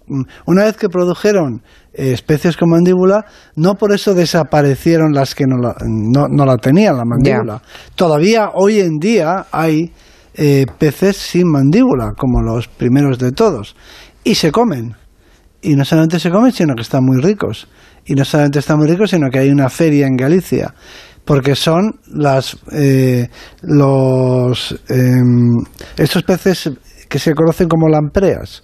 una 0.45 0.63
vez 0.63 0.77
que 0.77 0.89
produjeron 0.89 1.61
eh, 1.93 2.11
especies 2.13 2.57
con 2.57 2.69
mandíbula, 2.69 3.25
no 3.55 3.75
por 3.75 3.93
eso 3.93 4.13
desaparecieron 4.13 5.13
las 5.13 5.35
que 5.35 5.45
no 5.47 5.57
la, 5.57 5.75
no, 5.87 6.45
la 6.45 6.57
tenían, 6.57 6.97
la 6.97 7.05
mandíbula. 7.05 7.61
Todavía 7.95 8.49
hoy 8.53 8.79
en 8.79 8.97
día 8.97 9.45
hay 9.51 9.91
eh, 10.33 10.65
peces 10.77 11.17
sin 11.17 11.49
mandíbula, 11.49 12.13
como 12.17 12.41
los 12.41 12.67
primeros 12.67 13.17
de 13.19 13.31
todos, 13.31 13.75
y 14.23 14.35
se 14.35 14.51
comen. 14.51 14.95
Y 15.61 15.75
no 15.75 15.85
solamente 15.85 16.19
se 16.19 16.29
comen, 16.29 16.51
sino 16.51 16.75
que 16.75 16.81
están 16.81 17.03
muy 17.03 17.21
ricos. 17.21 17.67
Y 18.05 18.13
no 18.13 18.23
solamente 18.23 18.59
están 18.59 18.77
muy 18.77 18.87
ricos, 18.87 19.09
sino 19.09 19.29
que 19.29 19.39
hay 19.39 19.49
una 19.49 19.69
feria 19.69 20.05
en 20.05 20.15
Galicia 20.15 20.73
porque 21.25 21.55
son 21.55 21.99
las 22.13 22.55
eh, 22.71 23.27
los 23.63 24.79
em, 24.87 25.57
estos 25.97 26.23
peces 26.23 26.69
que 27.09 27.19
se 27.19 27.33
conocen 27.33 27.67
como 27.67 27.89
lampreas. 27.89 28.63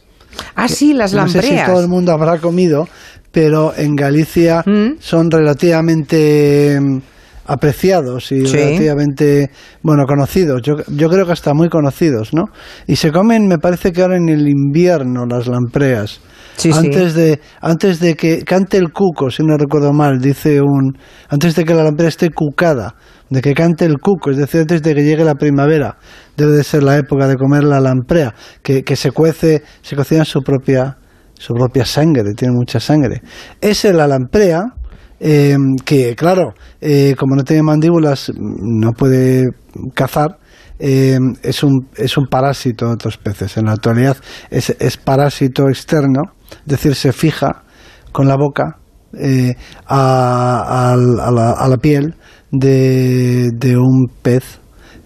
Ah, 0.55 0.67
sí, 0.67 0.93
las 0.93 1.13
lampreas. 1.13 1.45
No 1.45 1.51
sé 1.51 1.59
si 1.59 1.65
todo 1.65 1.81
el 1.81 1.87
mundo 1.87 2.11
habrá 2.11 2.39
comido, 2.39 2.87
pero 3.31 3.73
en 3.75 3.95
Galicia 3.95 4.63
mm. 4.65 4.99
son 4.99 5.31
relativamente 5.31 6.79
mm, 6.79 6.99
apreciados 7.45 8.31
y 8.31 8.43
relativamente 8.43 9.51
bueno 9.81 10.05
conocidos. 10.05 10.61
Yo, 10.61 10.75
yo 10.87 11.09
creo 11.09 11.25
que 11.25 11.33
hasta 11.33 11.53
muy 11.53 11.69
conocidos 11.69 12.33
no 12.33 12.45
y 12.87 12.95
se 12.95 13.11
comen 13.11 13.47
me 13.47 13.57
parece 13.57 13.91
que 13.91 14.01
ahora 14.01 14.17
en 14.17 14.29
el 14.29 14.47
invierno 14.47 15.25
las 15.25 15.47
lampreas. 15.47 16.21
Antes 16.73 17.15
de 17.15 17.39
antes 17.61 17.99
de 17.99 18.15
que 18.15 18.43
cante 18.43 18.77
el 18.77 18.91
cuco 18.91 19.31
si 19.31 19.41
no 19.41 19.57
recuerdo 19.57 19.93
mal 19.93 20.19
dice 20.19 20.61
un 20.61 20.95
antes 21.29 21.55
de 21.55 21.63
que 21.63 21.73
la 21.73 21.83
lamprea 21.83 22.09
esté 22.09 22.29
cucada 22.29 22.93
de 23.29 23.41
que 23.41 23.53
cante 23.53 23.85
el 23.85 23.97
cuco 23.99 24.29
es 24.29 24.37
decir 24.37 24.61
antes 24.61 24.83
de 24.83 24.93
que 24.93 25.01
llegue 25.01 25.23
la 25.23 25.35
primavera 25.35 25.97
debe 26.41 26.57
de 26.57 26.63
ser 26.63 26.83
la 26.83 26.97
época 26.97 27.27
de 27.27 27.35
comer 27.35 27.63
la 27.63 27.79
lamprea 27.79 28.33
que, 28.61 28.83
se 28.95 29.11
cuece 29.11 29.63
se 29.81 29.95
cocina 29.95 30.25
su 30.25 30.41
propia 30.41 30.97
su 31.41 31.55
propia 31.55 31.85
sangre, 31.85 32.33
tiene 32.35 32.53
mucha 32.53 32.79
sangre. 32.79 33.21
Es 33.59 33.83
la 33.85 34.07
lamprea, 34.07 34.61
eh, 35.19 35.57
que 35.83 36.15
claro, 36.15 36.53
eh, 36.79 37.15
como 37.17 37.35
no 37.35 37.43
tiene 37.43 37.63
mandíbulas, 37.63 38.31
no 38.37 38.91
puede 38.91 39.49
cazar. 39.95 40.37
Eh, 40.77 41.17
es, 41.41 41.63
un, 41.63 41.87
es 41.95 42.17
un 42.17 42.27
parásito 42.27 42.85
de 42.85 42.93
otros 42.93 43.17
peces. 43.17 43.57
En 43.57 43.65
la 43.65 43.73
actualidad 43.73 44.17
es, 44.51 44.75
es 44.79 44.97
parásito 44.97 45.67
externo, 45.67 46.21
es 46.51 46.65
decir, 46.65 46.93
se 46.93 47.11
fija 47.11 47.63
con 48.11 48.27
la 48.27 48.35
boca 48.35 48.77
a, 49.87 50.95
la, 50.95 51.77
piel 51.77 52.15
de, 52.51 53.49
de 53.53 53.77
un 53.77 54.07
pez 54.21 54.60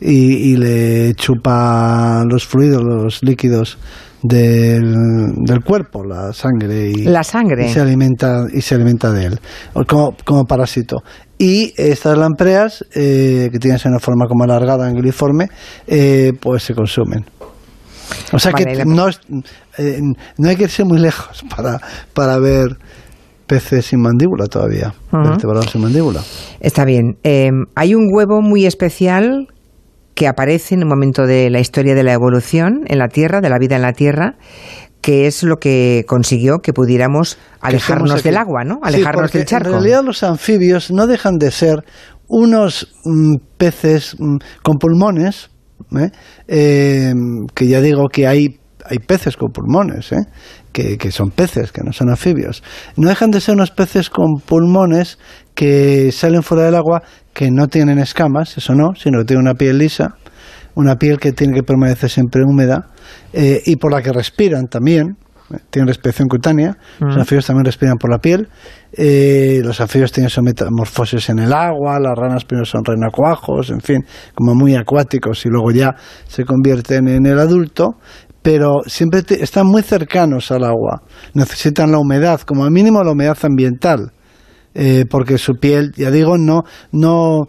y, 0.08 0.52
y, 0.52 0.58
le 0.58 1.14
chupa 1.16 2.24
los 2.30 2.46
fluidos, 2.46 2.84
los 2.84 3.24
líquidos 3.24 3.80
del, 4.28 5.64
cuerpo, 5.64 6.04
la 6.04 6.34
sangre. 6.34 6.92
Y, 6.92 7.04
la 7.06 7.24
sangre. 7.24 7.68
Y 7.68 7.70
se 7.70 7.82
alimenta, 7.82 8.46
y 8.52 8.62
se 8.62 8.76
alimenta 8.76 9.12
de 9.12 9.26
él, 9.26 9.40
como, 9.88 10.16
como 10.24 10.46
parásito. 10.46 10.98
Y 11.38 11.74
estas 11.78 12.18
lampreas, 12.18 12.86
eh, 12.94 13.50
que 13.52 13.60
tienen 13.60 13.80
una 13.86 14.00
forma 14.00 14.28
como 14.28 14.44
alargada, 14.44 14.88
anguiliforme, 14.88 15.48
eh, 15.88 16.34
pues 16.40 16.64
se 16.64 16.74
consumen. 16.74 17.26
O 18.32 18.40
sea 18.40 18.54
que 18.54 18.86
no, 18.86 19.10
eh, 19.78 20.00
no 20.38 20.50
hay 20.50 20.56
que 20.56 20.64
irse 20.64 20.84
muy 20.84 21.00
lejos 21.00 21.44
para, 21.56 21.80
para 22.14 22.38
ver 22.38 22.78
peces 23.48 23.88
sin 23.88 24.02
mandíbula 24.02 24.46
todavía, 24.46 24.94
vertebrados 25.12 25.72
sin 25.72 25.82
mandíbula. 25.82 26.22
Está 26.60 26.86
bien. 26.86 27.18
hay 27.76 27.96
un 27.96 28.10
huevo 28.12 28.42
muy 28.42 28.66
especial 28.66 29.48
que 30.16 30.28
aparece 30.28 30.76
en 30.76 30.84
un 30.84 30.90
momento 30.90 31.28
de 31.28 31.50
la 31.50 31.60
historia 31.60 31.94
de 31.94 32.04
la 32.04 32.14
evolución 32.14 32.84
en 32.88 33.00
la 33.00 33.10
Tierra, 33.10 33.42
de 33.42 33.50
la 33.50 33.60
vida 33.60 33.76
en 33.76 33.82
la 33.82 33.92
Tierra, 33.92 34.38
que 35.02 35.28
es 35.28 35.44
lo 35.44 35.58
que 35.58 36.04
consiguió 36.08 36.60
que 36.64 36.74
pudiéramos 36.74 37.38
alejarnos 37.62 38.24
del 38.24 38.38
agua, 38.38 38.64
¿no? 38.64 38.80
Alejarnos 38.82 39.32
del 39.32 39.46
charco. 39.46 39.68
En 39.68 39.74
realidad 39.74 40.04
los 40.04 40.24
anfibios 40.24 40.90
no 40.90 41.06
dejan 41.06 41.36
de 41.38 41.52
ser 41.52 41.84
unos 42.28 42.96
mm, 43.04 43.36
peces 43.58 44.16
mm, 44.18 44.38
con 44.64 44.78
pulmones, 44.78 45.52
¿eh? 46.00 46.10
Eh, 46.48 47.14
que 47.54 47.68
ya 47.68 47.82
digo 47.82 48.08
que 48.12 48.26
hay 48.26 48.60
hay 48.88 49.00
peces 49.00 49.36
con 49.36 49.52
pulmones, 49.52 50.12
¿eh? 50.12 50.26
que, 50.72 50.98
que, 50.98 51.12
son 51.12 51.32
peces, 51.32 51.72
que 51.72 51.82
no 51.84 51.92
son 51.92 52.10
anfibios. 52.10 52.64
No 52.98 53.10
dejan 53.10 53.32
de 53.32 53.42
ser 53.42 53.56
unos 53.56 53.72
peces 53.72 54.10
con 54.10 54.36
pulmones 54.46 55.18
que 55.56 56.12
salen 56.12 56.44
fuera 56.44 56.66
del 56.66 56.76
agua 56.76 57.02
que 57.36 57.52
no 57.52 57.68
tienen 57.68 58.00
escamas, 58.00 58.58
eso 58.58 58.74
no, 58.74 58.96
sino 58.96 59.20
que 59.20 59.26
tienen 59.26 59.46
una 59.46 59.56
piel 59.56 59.78
lisa, 59.78 60.16
una 60.74 60.96
piel 60.96 61.20
que 61.20 61.34
tiene 61.34 61.54
que 61.54 61.64
permanecer 61.64 62.10
siempre 62.10 62.42
húmeda 62.44 62.88
eh, 63.34 63.62
y 63.66 63.76
por 63.76 63.92
la 63.92 64.02
que 64.02 64.12
respiran 64.12 64.68
también. 64.68 65.18
Eh, 65.54 65.58
tienen 65.70 65.88
respiración 65.88 66.28
cutánea, 66.28 66.76
los 67.00 67.18
anfibios 67.18 67.46
también 67.46 67.66
respiran 67.66 67.98
por 67.98 68.10
la 68.10 68.18
piel, 68.18 68.48
eh, 68.94 69.60
los 69.64 69.80
anfibios 69.80 70.12
tienen 70.12 70.30
su 70.30 70.42
metamorfosis 70.42 71.30
en 71.30 71.40
el 71.40 71.54
agua, 71.54 72.00
las 72.00 72.16
ranas 72.18 72.46
primero 72.46 72.66
son 72.66 72.84
renacuajos, 72.84 73.70
en 73.70 73.82
fin, 73.82 73.98
como 74.34 74.56
muy 74.56 74.74
acuáticos 74.76 75.46
y 75.46 75.50
luego 75.50 75.70
ya 75.72 75.94
se 76.26 76.46
convierten 76.46 77.10
en 77.10 77.28
el 77.28 77.38
adulto, 77.38 77.98
pero 78.42 78.82
siempre 78.88 79.22
están 79.40 79.68
muy 79.68 79.84
cercanos 79.84 80.52
al 80.52 80.64
agua, 80.64 81.04
necesitan 81.34 81.92
la 81.92 82.00
humedad, 82.00 82.40
como 82.42 82.64
al 82.64 82.72
mínimo 82.72 83.04
la 83.04 83.12
humedad 83.12 83.38
ambiental. 83.44 84.14
Eh, 84.78 85.06
porque 85.10 85.38
su 85.38 85.54
piel, 85.54 85.94
ya 85.96 86.12
digo, 86.12 86.38
no, 86.38 86.66
no, 86.92 87.48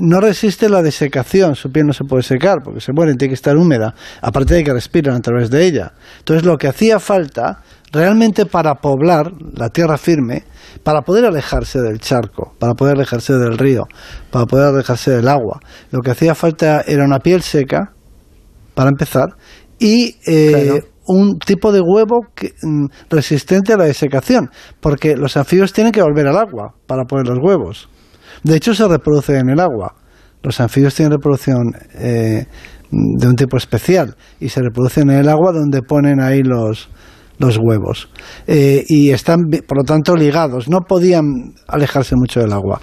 no 0.00 0.20
resiste 0.20 0.68
la 0.68 0.82
desecación, 0.82 1.54
su 1.54 1.70
piel 1.70 1.86
no 1.86 1.92
se 1.92 2.02
puede 2.02 2.24
secar 2.24 2.64
porque 2.64 2.80
se 2.80 2.92
muere, 2.92 3.14
tiene 3.14 3.30
que 3.30 3.36
estar 3.36 3.56
húmeda, 3.56 3.94
aparte 4.20 4.54
de 4.54 4.64
que 4.64 4.72
respiran 4.72 5.14
a 5.14 5.20
través 5.20 5.50
de 5.50 5.64
ella. 5.64 5.92
Entonces 6.18 6.44
lo 6.44 6.58
que 6.58 6.66
hacía 6.66 6.98
falta 6.98 7.62
realmente 7.92 8.44
para 8.44 8.74
poblar 8.74 9.32
la 9.54 9.68
tierra 9.68 9.96
firme, 9.98 10.42
para 10.82 11.02
poder 11.02 11.26
alejarse 11.26 11.80
del 11.80 12.00
charco, 12.00 12.54
para 12.58 12.74
poder 12.74 12.96
alejarse 12.96 13.34
del 13.34 13.56
río, 13.56 13.86
para 14.32 14.46
poder 14.46 14.74
alejarse 14.74 15.12
del 15.12 15.28
agua, 15.28 15.60
lo 15.92 16.00
que 16.00 16.10
hacía 16.10 16.34
falta 16.34 16.82
era 16.86 17.04
una 17.04 17.20
piel 17.20 17.42
seca, 17.42 17.92
para 18.74 18.90
empezar, 18.90 19.36
y 19.78 20.16
eh, 20.26 20.82
un 21.08 21.38
tipo 21.38 21.72
de 21.72 21.80
huevo 21.80 22.20
mm, 22.62 22.86
resistente 23.10 23.72
a 23.72 23.76
la 23.76 23.84
desecación, 23.84 24.50
porque 24.80 25.16
los 25.16 25.36
anfibios 25.36 25.72
tienen 25.72 25.92
que 25.92 26.02
volver 26.02 26.26
al 26.28 26.36
agua 26.36 26.74
para 26.86 27.04
poner 27.04 27.26
los 27.26 27.38
huevos. 27.42 27.88
De 28.42 28.56
hecho, 28.56 28.74
se 28.74 28.86
reproducen 28.86 29.36
en 29.36 29.50
el 29.50 29.60
agua. 29.60 29.94
Los 30.42 30.60
anfibios 30.60 30.94
tienen 30.94 31.12
reproducción 31.12 31.72
eh, 31.94 32.46
de 32.90 33.26
un 33.26 33.34
tipo 33.34 33.56
especial 33.56 34.16
y 34.38 34.48
se 34.50 34.62
reproducen 34.62 35.10
en 35.10 35.18
el 35.18 35.28
agua 35.28 35.52
donde 35.52 35.82
ponen 35.82 36.20
ahí 36.20 36.42
los, 36.42 36.88
los 37.38 37.58
huevos. 37.58 38.08
Eh, 38.46 38.84
y 38.86 39.10
están, 39.10 39.38
por 39.66 39.78
lo 39.78 39.84
tanto, 39.84 40.14
ligados. 40.14 40.68
No 40.68 40.80
podían 40.86 41.24
alejarse 41.66 42.14
mucho 42.16 42.40
del 42.40 42.52
agua. 42.52 42.80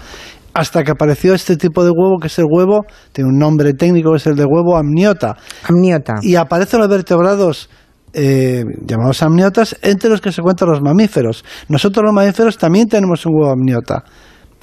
Hasta 0.53 0.83
que 0.83 0.91
apareció 0.91 1.33
este 1.33 1.57
tipo 1.57 1.83
de 1.83 1.91
huevo, 1.91 2.17
que 2.19 2.27
es 2.27 2.39
el 2.39 2.45
huevo, 2.49 2.85
tiene 3.11 3.29
un 3.29 3.37
nombre 3.37 3.73
técnico, 3.73 4.11
que 4.11 4.17
es 4.17 4.27
el 4.27 4.35
de 4.35 4.45
huevo 4.45 4.77
amniota. 4.77 5.35
Amniota. 5.67 6.15
Y 6.21 6.35
aparecen 6.35 6.79
los 6.79 6.89
vertebrados 6.89 7.69
eh, 8.15 8.63
llamados 8.85 9.21
amniotas, 9.21 9.77
entre 9.81 10.09
los 10.09 10.21
que 10.21 10.31
se 10.31 10.41
cuentan 10.41 10.69
los 10.69 10.81
mamíferos. 10.81 11.43
Nosotros 11.67 12.05
los 12.05 12.13
mamíferos 12.13 12.57
también 12.57 12.87
tenemos 12.87 13.25
un 13.25 13.33
huevo 13.35 13.51
amniota. 13.51 14.03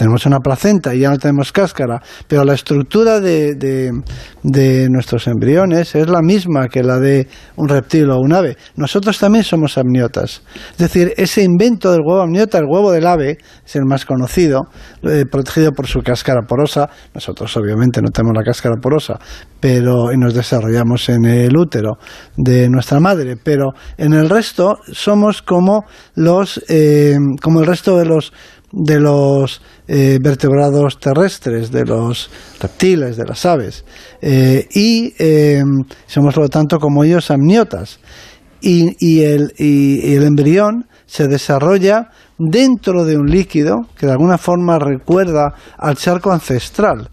Tenemos 0.02 0.26
una 0.26 0.40
placenta 0.40 0.92
y 0.96 0.98
ya 0.98 1.10
no 1.10 1.18
tenemos 1.18 1.52
cáscara, 1.52 2.02
pero 2.26 2.42
la 2.42 2.54
estructura 2.54 3.20
de, 3.20 3.54
de, 3.54 4.88
nuestros 4.90 5.28
embriones 5.28 5.94
es 5.94 6.08
la 6.08 6.20
misma 6.20 6.66
que 6.66 6.82
la 6.82 6.98
de 6.98 7.28
un 7.54 7.68
reptil 7.68 8.10
o 8.10 8.18
un 8.18 8.32
ave. 8.32 8.56
Nosotros 8.74 9.16
también 9.20 9.44
somos 9.44 9.78
amniotas. 9.78 10.42
Es 10.72 10.78
decir, 10.78 11.14
ese 11.16 11.44
invento 11.44 11.92
del 11.92 12.00
huevo 12.04 12.20
amniota, 12.20 12.58
el 12.58 12.64
huevo 12.68 12.90
del 12.90 13.06
ave, 13.06 13.38
es 13.64 13.76
el 13.76 13.84
más 13.84 14.04
conocido, 14.04 14.62
eh, 15.04 15.24
protegido 15.30 15.70
por 15.70 15.86
su 15.86 16.00
cáscara 16.00 16.40
porosa. 16.48 16.90
Nosotros 17.14 17.56
obviamente 17.56 18.02
no 18.02 18.08
tenemos 18.08 18.36
la 18.36 18.42
cáscara 18.42 18.74
porosa, 18.82 19.20
pero 19.60 20.12
y 20.12 20.18
nos 20.18 20.34
desarrollamos 20.34 21.08
en 21.10 21.26
el 21.26 21.56
útero 21.56 21.92
de 22.36 22.68
nuestra 22.68 22.98
madre, 22.98 23.36
pero 23.40 23.70
en 23.96 24.14
el 24.14 24.28
resto 24.28 24.78
somos 24.90 25.42
como 25.42 25.84
los 26.16 26.60
eh, 26.68 27.16
como 27.40 27.60
el 27.60 27.66
resto 27.66 27.96
de 27.96 28.06
los 28.06 28.32
de 28.72 28.98
los 28.98 29.60
eh, 29.86 30.18
vertebrados 30.22 30.98
terrestres, 30.98 31.70
de 31.70 31.84
los 31.84 32.30
reptiles, 32.60 33.16
de 33.16 33.24
las 33.24 33.44
aves, 33.44 33.84
eh, 34.20 34.66
y 34.74 35.12
somos 36.06 36.34
por 36.34 36.44
lo 36.44 36.48
tanto 36.48 36.78
como 36.78 37.04
ellos 37.04 37.30
amniotas. 37.30 38.00
Y, 38.64 38.94
y, 39.00 39.22
el, 39.22 39.52
y 39.58 40.14
el 40.14 40.22
embrión 40.22 40.86
se 41.04 41.26
desarrolla 41.26 42.10
dentro 42.38 43.04
de 43.04 43.16
un 43.16 43.26
líquido 43.26 43.88
que 43.98 44.06
de 44.06 44.12
alguna 44.12 44.38
forma 44.38 44.78
recuerda 44.78 45.52
al 45.76 45.96
charco 45.96 46.30
ancestral 46.30 47.10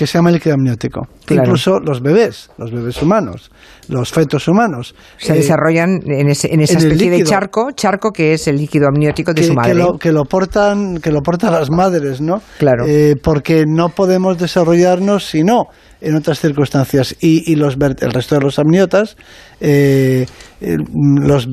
que 0.00 0.06
se 0.06 0.16
llama 0.16 0.30
líquido 0.30 0.54
amniótico. 0.54 1.08
Incluso 1.28 1.78
los 1.78 2.00
bebés, 2.00 2.50
los 2.56 2.72
bebés 2.72 3.02
humanos, 3.02 3.50
los 3.90 4.10
fetos 4.10 4.48
humanos. 4.48 4.94
Se 5.18 5.34
desarrollan 5.34 6.00
en, 6.06 6.30
ese, 6.30 6.48
en 6.54 6.62
esa 6.62 6.78
especie 6.78 7.10
de 7.10 7.22
charco, 7.22 7.72
charco 7.72 8.10
que 8.10 8.32
es 8.32 8.48
el 8.48 8.56
líquido 8.56 8.86
amniótico 8.88 9.34
de 9.34 9.42
su 9.42 9.52
madre. 9.52 9.72
Que 9.72 9.78
lo, 9.78 9.98
que 9.98 10.12
lo, 10.12 10.24
portan, 10.24 10.96
que 11.02 11.12
lo 11.12 11.20
portan 11.20 11.52
las 11.52 11.70
madres, 11.70 12.22
¿no? 12.22 12.40
Claro. 12.58 12.86
Eh, 12.88 13.16
porque 13.22 13.64
no 13.68 13.90
podemos 13.90 14.38
desarrollarnos 14.38 15.26
si 15.26 15.44
no 15.44 15.64
en 16.00 16.16
otras 16.16 16.40
circunstancias. 16.40 17.14
Y, 17.20 17.52
y 17.52 17.56
los, 17.56 17.76
el 17.78 18.10
resto 18.10 18.36
de 18.36 18.40
los 18.40 18.58
amniotas, 18.58 19.18
eh, 19.60 20.24
los 20.60 21.46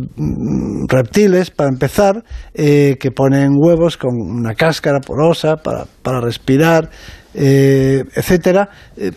reptiles, 0.87 1.51
para 1.51 1.69
empezar, 1.69 2.23
eh, 2.53 2.95
que 2.97 3.11
ponen 3.11 3.51
huevos 3.57 3.97
con 3.97 4.11
una 4.15 4.55
cáscara 4.55 5.01
porosa 5.01 5.57
para, 5.57 5.83
para 6.01 6.21
respirar, 6.21 6.89
eh, 7.39 8.03
etcétera, 8.15 8.67
eh, 8.97 9.11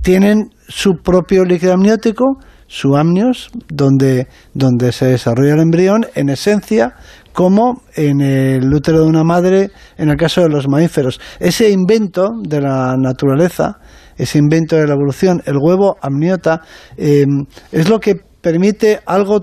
tienen 0.00 0.50
su 0.66 1.02
propio 1.02 1.44
líquido 1.44 1.74
amniótico, 1.74 2.38
su 2.66 2.96
amnios, 2.96 3.50
donde, 3.68 4.26
donde 4.54 4.92
se 4.92 5.06
desarrolla 5.06 5.54
el 5.54 5.60
embrión, 5.60 6.06
en 6.14 6.30
esencia, 6.30 6.94
como 7.32 7.82
en 7.94 8.20
el 8.22 8.72
útero 8.72 9.02
de 9.02 9.06
una 9.06 9.22
madre, 9.22 9.70
en 9.98 10.08
el 10.08 10.16
caso 10.16 10.40
de 10.40 10.48
los 10.48 10.66
mamíferos. 10.66 11.20
Ese 11.40 11.70
invento 11.70 12.30
de 12.42 12.60
la 12.62 12.96
naturaleza, 12.98 13.78
ese 14.16 14.38
invento 14.38 14.76
de 14.76 14.86
la 14.86 14.94
evolución, 14.94 15.42
el 15.44 15.58
huevo 15.58 15.96
amniota, 16.00 16.62
eh, 16.96 17.26
es 17.70 17.88
lo 17.88 18.00
que 18.00 18.27
permite 18.40 19.00
algo 19.06 19.40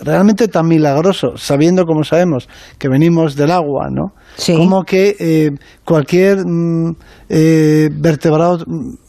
realmente 0.00 0.48
tan 0.48 0.66
milagroso, 0.66 1.36
sabiendo 1.36 1.84
como 1.84 2.02
sabemos 2.02 2.48
que 2.78 2.88
venimos 2.88 3.36
del 3.36 3.50
agua, 3.50 3.88
¿no? 3.90 4.12
Como 4.56 4.84
que 4.84 5.14
eh, 5.18 5.50
cualquier 5.84 6.38
mm, 6.46 6.96
eh, 7.28 7.88
vertebrado 7.92 8.64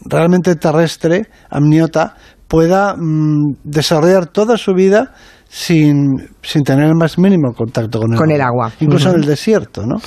realmente 0.06 0.56
terrestre, 0.56 1.28
amniota, 1.50 2.16
pueda 2.48 2.96
mm, 2.98 3.58
desarrollar 3.64 4.28
toda 4.28 4.58
su 4.58 4.74
vida 4.74 5.14
sin, 5.48 6.28
sin 6.42 6.64
tener 6.64 6.88
el 6.88 6.96
más 6.96 7.18
mínimo 7.18 7.54
contacto 7.54 8.00
con 8.00 8.14
el, 8.14 8.18
con 8.18 8.32
el 8.32 8.42
agua. 8.42 8.72
Incluso 8.82 9.10
en 9.12 9.16
el 9.16 9.26
desierto, 9.26 9.86
¿no? 9.86 9.98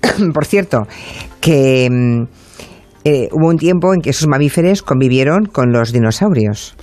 Por 0.34 0.44
cierto, 0.44 0.82
que 1.40 1.88
mm, 1.90 2.22
eh, 3.04 3.28
hubo 3.32 3.48
un 3.48 3.56
tiempo 3.56 3.94
en 3.94 4.00
que 4.00 4.10
esos 4.10 4.28
mamíferos 4.28 4.82
convivieron 4.82 5.46
con 5.46 5.72
los 5.72 5.92
dinosaurios. 5.92 6.76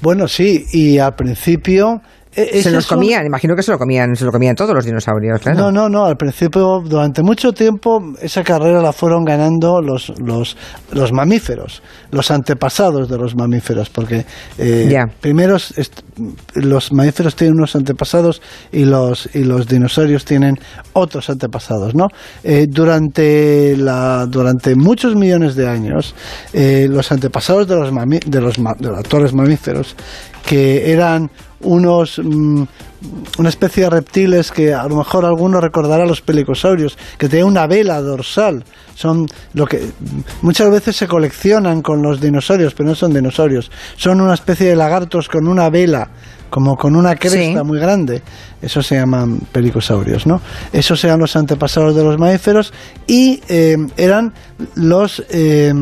Bueno, 0.00 0.28
sí, 0.28 0.64
y 0.72 0.98
al 0.98 1.16
principio 1.16 2.02
se 2.32 2.70
los 2.70 2.86
comían, 2.86 3.26
imagino 3.26 3.54
que 3.56 3.62
se 3.62 3.70
lo 3.70 3.78
comían, 3.78 4.14
se 4.14 4.24
lo 4.24 4.30
comían 4.30 4.54
todos 4.54 4.74
los 4.74 4.84
dinosaurios, 4.84 5.40
claro. 5.40 5.58
No, 5.58 5.72
no, 5.72 5.88
no, 5.88 6.04
al 6.04 6.16
principio, 6.16 6.80
durante 6.84 7.22
mucho 7.22 7.52
tiempo, 7.52 8.00
esa 8.20 8.42
carrera 8.42 8.80
la 8.80 8.92
fueron 8.92 9.24
ganando 9.24 9.80
los, 9.80 10.12
los, 10.20 10.56
los 10.92 11.12
mamíferos, 11.12 11.82
los 12.10 12.30
antepasados 12.30 13.08
de 13.08 13.18
los 13.18 13.34
mamíferos, 13.34 13.90
porque 13.90 14.24
eh, 14.58 14.94
primero 15.20 15.56
los 16.54 16.92
mamíferos 16.92 17.36
tienen 17.36 17.56
unos 17.56 17.74
antepasados 17.76 18.42
y 18.72 18.84
los, 18.84 19.28
y 19.34 19.44
los 19.44 19.66
dinosaurios 19.66 20.24
tienen 20.24 20.56
otros 20.92 21.30
antepasados, 21.30 21.94
¿no? 21.94 22.08
Eh, 22.44 22.66
durante, 22.68 23.76
la, 23.76 24.26
durante 24.26 24.74
muchos 24.74 25.14
millones 25.14 25.54
de 25.54 25.68
años, 25.68 26.14
eh, 26.52 26.86
los 26.90 27.10
antepasados 27.12 27.66
de 27.66 27.76
los, 27.76 27.90
de 28.26 28.40
los, 28.40 28.56
de 28.56 28.88
los 28.88 28.98
actuales 28.98 29.32
mamíferos, 29.32 29.96
que 30.46 30.92
eran 30.92 31.30
unos 31.60 32.20
mm, 32.22 32.62
una 33.38 33.48
especie 33.48 33.84
de 33.84 33.90
reptiles 33.90 34.50
que 34.50 34.74
a 34.74 34.84
lo 34.88 34.96
mejor 34.96 35.24
alguno 35.24 35.60
recordará 35.60 36.04
los 36.04 36.20
pelicosaurios, 36.20 36.98
que 37.16 37.28
tenían 37.28 37.48
una 37.48 37.66
vela 37.66 38.00
dorsal. 38.00 38.64
Son 38.94 39.26
lo 39.54 39.66
que 39.66 39.90
muchas 40.42 40.70
veces 40.70 40.96
se 40.96 41.06
coleccionan 41.06 41.82
con 41.82 42.02
los 42.02 42.20
dinosaurios, 42.20 42.74
pero 42.74 42.88
no 42.88 42.94
son 42.94 43.14
dinosaurios. 43.14 43.70
Son 43.96 44.20
una 44.20 44.34
especie 44.34 44.68
de 44.68 44.76
lagartos 44.76 45.28
con 45.28 45.46
una 45.46 45.70
vela, 45.70 46.10
como 46.50 46.76
con 46.76 46.96
una 46.96 47.14
cresta 47.14 47.62
muy 47.62 47.78
grande. 47.78 48.22
Eso 48.60 48.82
se 48.82 48.96
llaman 48.96 49.38
pelicosaurios, 49.52 50.26
¿no? 50.26 50.40
Esos 50.72 51.04
eran 51.04 51.20
los 51.20 51.36
antepasados 51.36 51.94
de 51.94 52.02
los 52.02 52.18
mamíferos 52.18 52.72
y 53.06 53.40
eh, 53.48 53.76
eran 53.96 54.32
los 54.74 55.20
eh, 55.30 55.72
eh, 55.72 55.78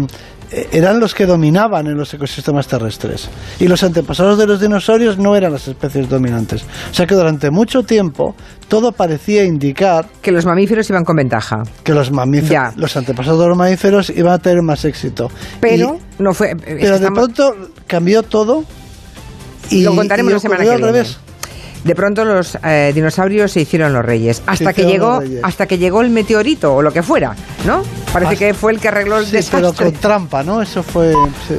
eran 0.50 1.00
los 1.00 1.14
que 1.14 1.26
dominaban 1.26 1.86
en 1.86 1.96
los 1.96 2.12
ecosistemas 2.14 2.66
terrestres. 2.68 3.28
Y 3.58 3.68
los 3.68 3.82
antepasados 3.82 4.38
de 4.38 4.46
los 4.46 4.60
dinosaurios 4.60 5.18
no 5.18 5.36
eran 5.36 5.52
las 5.52 5.68
especies 5.68 6.08
dominantes. 6.08 6.64
O 6.90 6.94
sea 6.94 7.06
que 7.06 7.14
durante 7.14 7.50
mucho 7.50 7.82
tiempo 7.82 8.34
todo 8.68 8.92
parecía 8.92 9.44
indicar... 9.44 10.06
Que 10.22 10.32
los 10.32 10.46
mamíferos 10.46 10.88
iban 10.90 11.04
con 11.04 11.16
ventaja. 11.16 11.62
Que 11.82 11.92
los 11.92 12.10
mamíferos, 12.10 12.76
los 12.76 12.96
antepasados 12.96 13.40
de 13.40 13.48
los 13.48 13.56
mamíferos 13.56 14.10
iban 14.10 14.34
a 14.34 14.38
tener 14.38 14.62
más 14.62 14.84
éxito. 14.84 15.30
Pero 15.60 15.98
no 16.18 16.32
fue... 16.32 16.56
Pero 16.56 16.98
de 16.98 17.10
pronto 17.10 17.54
cambió 17.86 18.22
todo 18.22 18.64
y, 19.70 19.82
lo 19.82 19.94
contaremos 19.94 20.32
la 20.32 20.40
semana 20.40 20.64
que 20.64 20.76
viene. 20.76 21.04
De 21.84 21.94
pronto 21.94 22.24
los 22.24 22.58
eh, 22.64 22.90
dinosaurios 22.92 23.52
se 23.52 23.60
hicieron 23.60 23.92
los 23.92 24.04
reyes. 24.04 24.42
Hasta 24.46 24.72
que 24.72 24.86
llegó, 24.86 25.22
hasta 25.44 25.66
que 25.66 25.78
llegó 25.78 26.02
el 26.02 26.10
meteorito 26.10 26.74
o 26.74 26.82
lo 26.82 26.92
que 26.92 27.02
fuera, 27.02 27.36
¿no? 27.64 27.82
Parece 28.18 28.36
que 28.36 28.54
fue 28.54 28.72
el 28.72 28.80
que 28.80 28.88
arregló 28.88 29.18
el 29.18 29.26
sí, 29.26 29.36
pero 29.50 29.74
con 29.74 29.92
trampa, 29.92 30.42
¿no? 30.42 30.62
Eso 30.62 30.82
fue. 30.82 31.12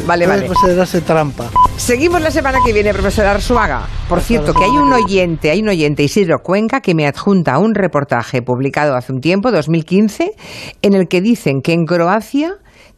Vale, 0.05 0.25
puede 0.25 0.27
vale. 0.27 0.47
considerarse 0.47 1.01
trampa. 1.01 1.45
Seguimos 1.75 2.19
la 2.21 2.31
semana 2.31 2.59
que 2.65 2.73
viene, 2.73 2.93
profesor 2.93 3.25
Arzuaga. 3.25 3.87
Por 4.09 4.21
cierto, 4.21 4.53
que 4.53 4.63
hay 4.63 4.71
un 4.71 4.91
oyente, 4.91 5.51
hay 5.51 5.61
un 5.61 5.69
oyente, 5.69 6.01
Isidro 6.01 6.39
Cuenca, 6.41 6.81
que 6.81 6.95
me 6.95 7.05
adjunta 7.05 7.59
un 7.59 7.75
reportaje 7.75 8.41
publicado 8.41 8.95
hace 8.95 9.13
un 9.13 9.19
tiempo, 9.19 9.51
2015, 9.51 10.31
en 10.81 10.93
el 10.95 11.07
que 11.07 11.21
dicen 11.21 11.61
que 11.61 11.73
en 11.73 11.85
Croacia 11.85 12.55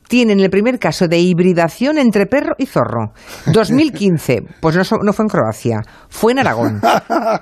tienen 0.10 0.39
el 0.39 0.50
primer 0.50 0.80
caso 0.80 1.08
de 1.08 1.19
hibridación 1.19 1.98
entre 1.98 2.26
perro 2.26 2.56
y 2.58 2.65
zorro. 2.65 3.13
2015. 3.45 4.41
Pues 4.60 4.76
no, 4.76 4.84
no 5.04 5.13
fue 5.13 5.24
en 5.24 5.30
Croacia, 5.30 5.82
fue 6.10 6.34
en 6.34 6.39
Aragón. 6.39 6.82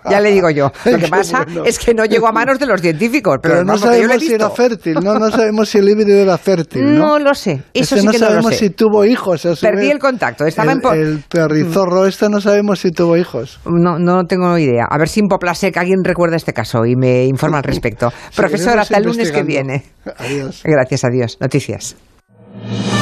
Ya 0.09 0.19
le 0.19 0.31
digo 0.31 0.51
yo. 0.51 0.71
Lo 0.85 0.99
que 0.99 1.07
pasa 1.07 1.45
es 1.65 1.79
que 1.79 1.93
no 1.93 2.05
llegó 2.05 2.27
a 2.27 2.31
manos 2.31 2.59
de 2.59 2.67
los 2.67 2.81
científicos. 2.81 3.37
Pero, 3.41 3.63
no 3.63 3.77
sabemos 3.77 4.21
si 4.21 4.33
era 4.33 4.49
fértil, 4.49 4.95
no, 5.01 5.17
no 5.17 5.31
sabemos 5.31 5.69
si 5.69 5.79
el 5.79 5.89
híbrido 5.89 6.19
era 6.19 6.37
fértil. 6.37 6.95
No, 6.95 7.17
lo 7.17 7.33
sé. 7.33 7.63
Eso 7.73 7.97
sí 7.97 8.05
no 8.05 8.11
que 8.11 8.19
sabemos 8.19 8.55
si 8.55 8.69
tuvo 8.69 9.05
hijos. 9.05 9.47
Perdí 9.61 9.89
el 9.89 9.99
contacto. 9.99 10.45
Estaba 10.45 10.73
el, 10.73 10.81
en 10.83 10.93
el 10.93 11.23
perrizorro 11.27 12.05
este 12.05 12.29
no 12.29 12.41
sabemos 12.41 12.79
si 12.79 12.91
tuvo 12.91 13.15
hijos. 13.15 13.59
No, 13.65 13.97
no 13.97 14.25
tengo 14.25 14.57
idea. 14.57 14.85
A 14.89 14.97
ver 14.97 15.07
si 15.07 15.21
en 15.21 15.27
Poplasec 15.27 15.75
alguien 15.77 16.03
recuerda 16.03 16.35
este 16.35 16.53
caso 16.53 16.85
y 16.85 16.95
me 16.95 17.25
informa 17.25 17.59
al 17.59 17.63
respecto. 17.63 18.11
Profesor, 18.35 18.77
hasta 18.77 18.97
el 18.97 19.05
lunes 19.05 19.31
que 19.31 19.43
viene. 19.43 19.85
Adiós. 20.17 20.61
Gracias 20.63 21.05
a 21.05 21.09
Dios. 21.09 21.37
Noticias. 21.39 21.95
Bye. 22.63 22.96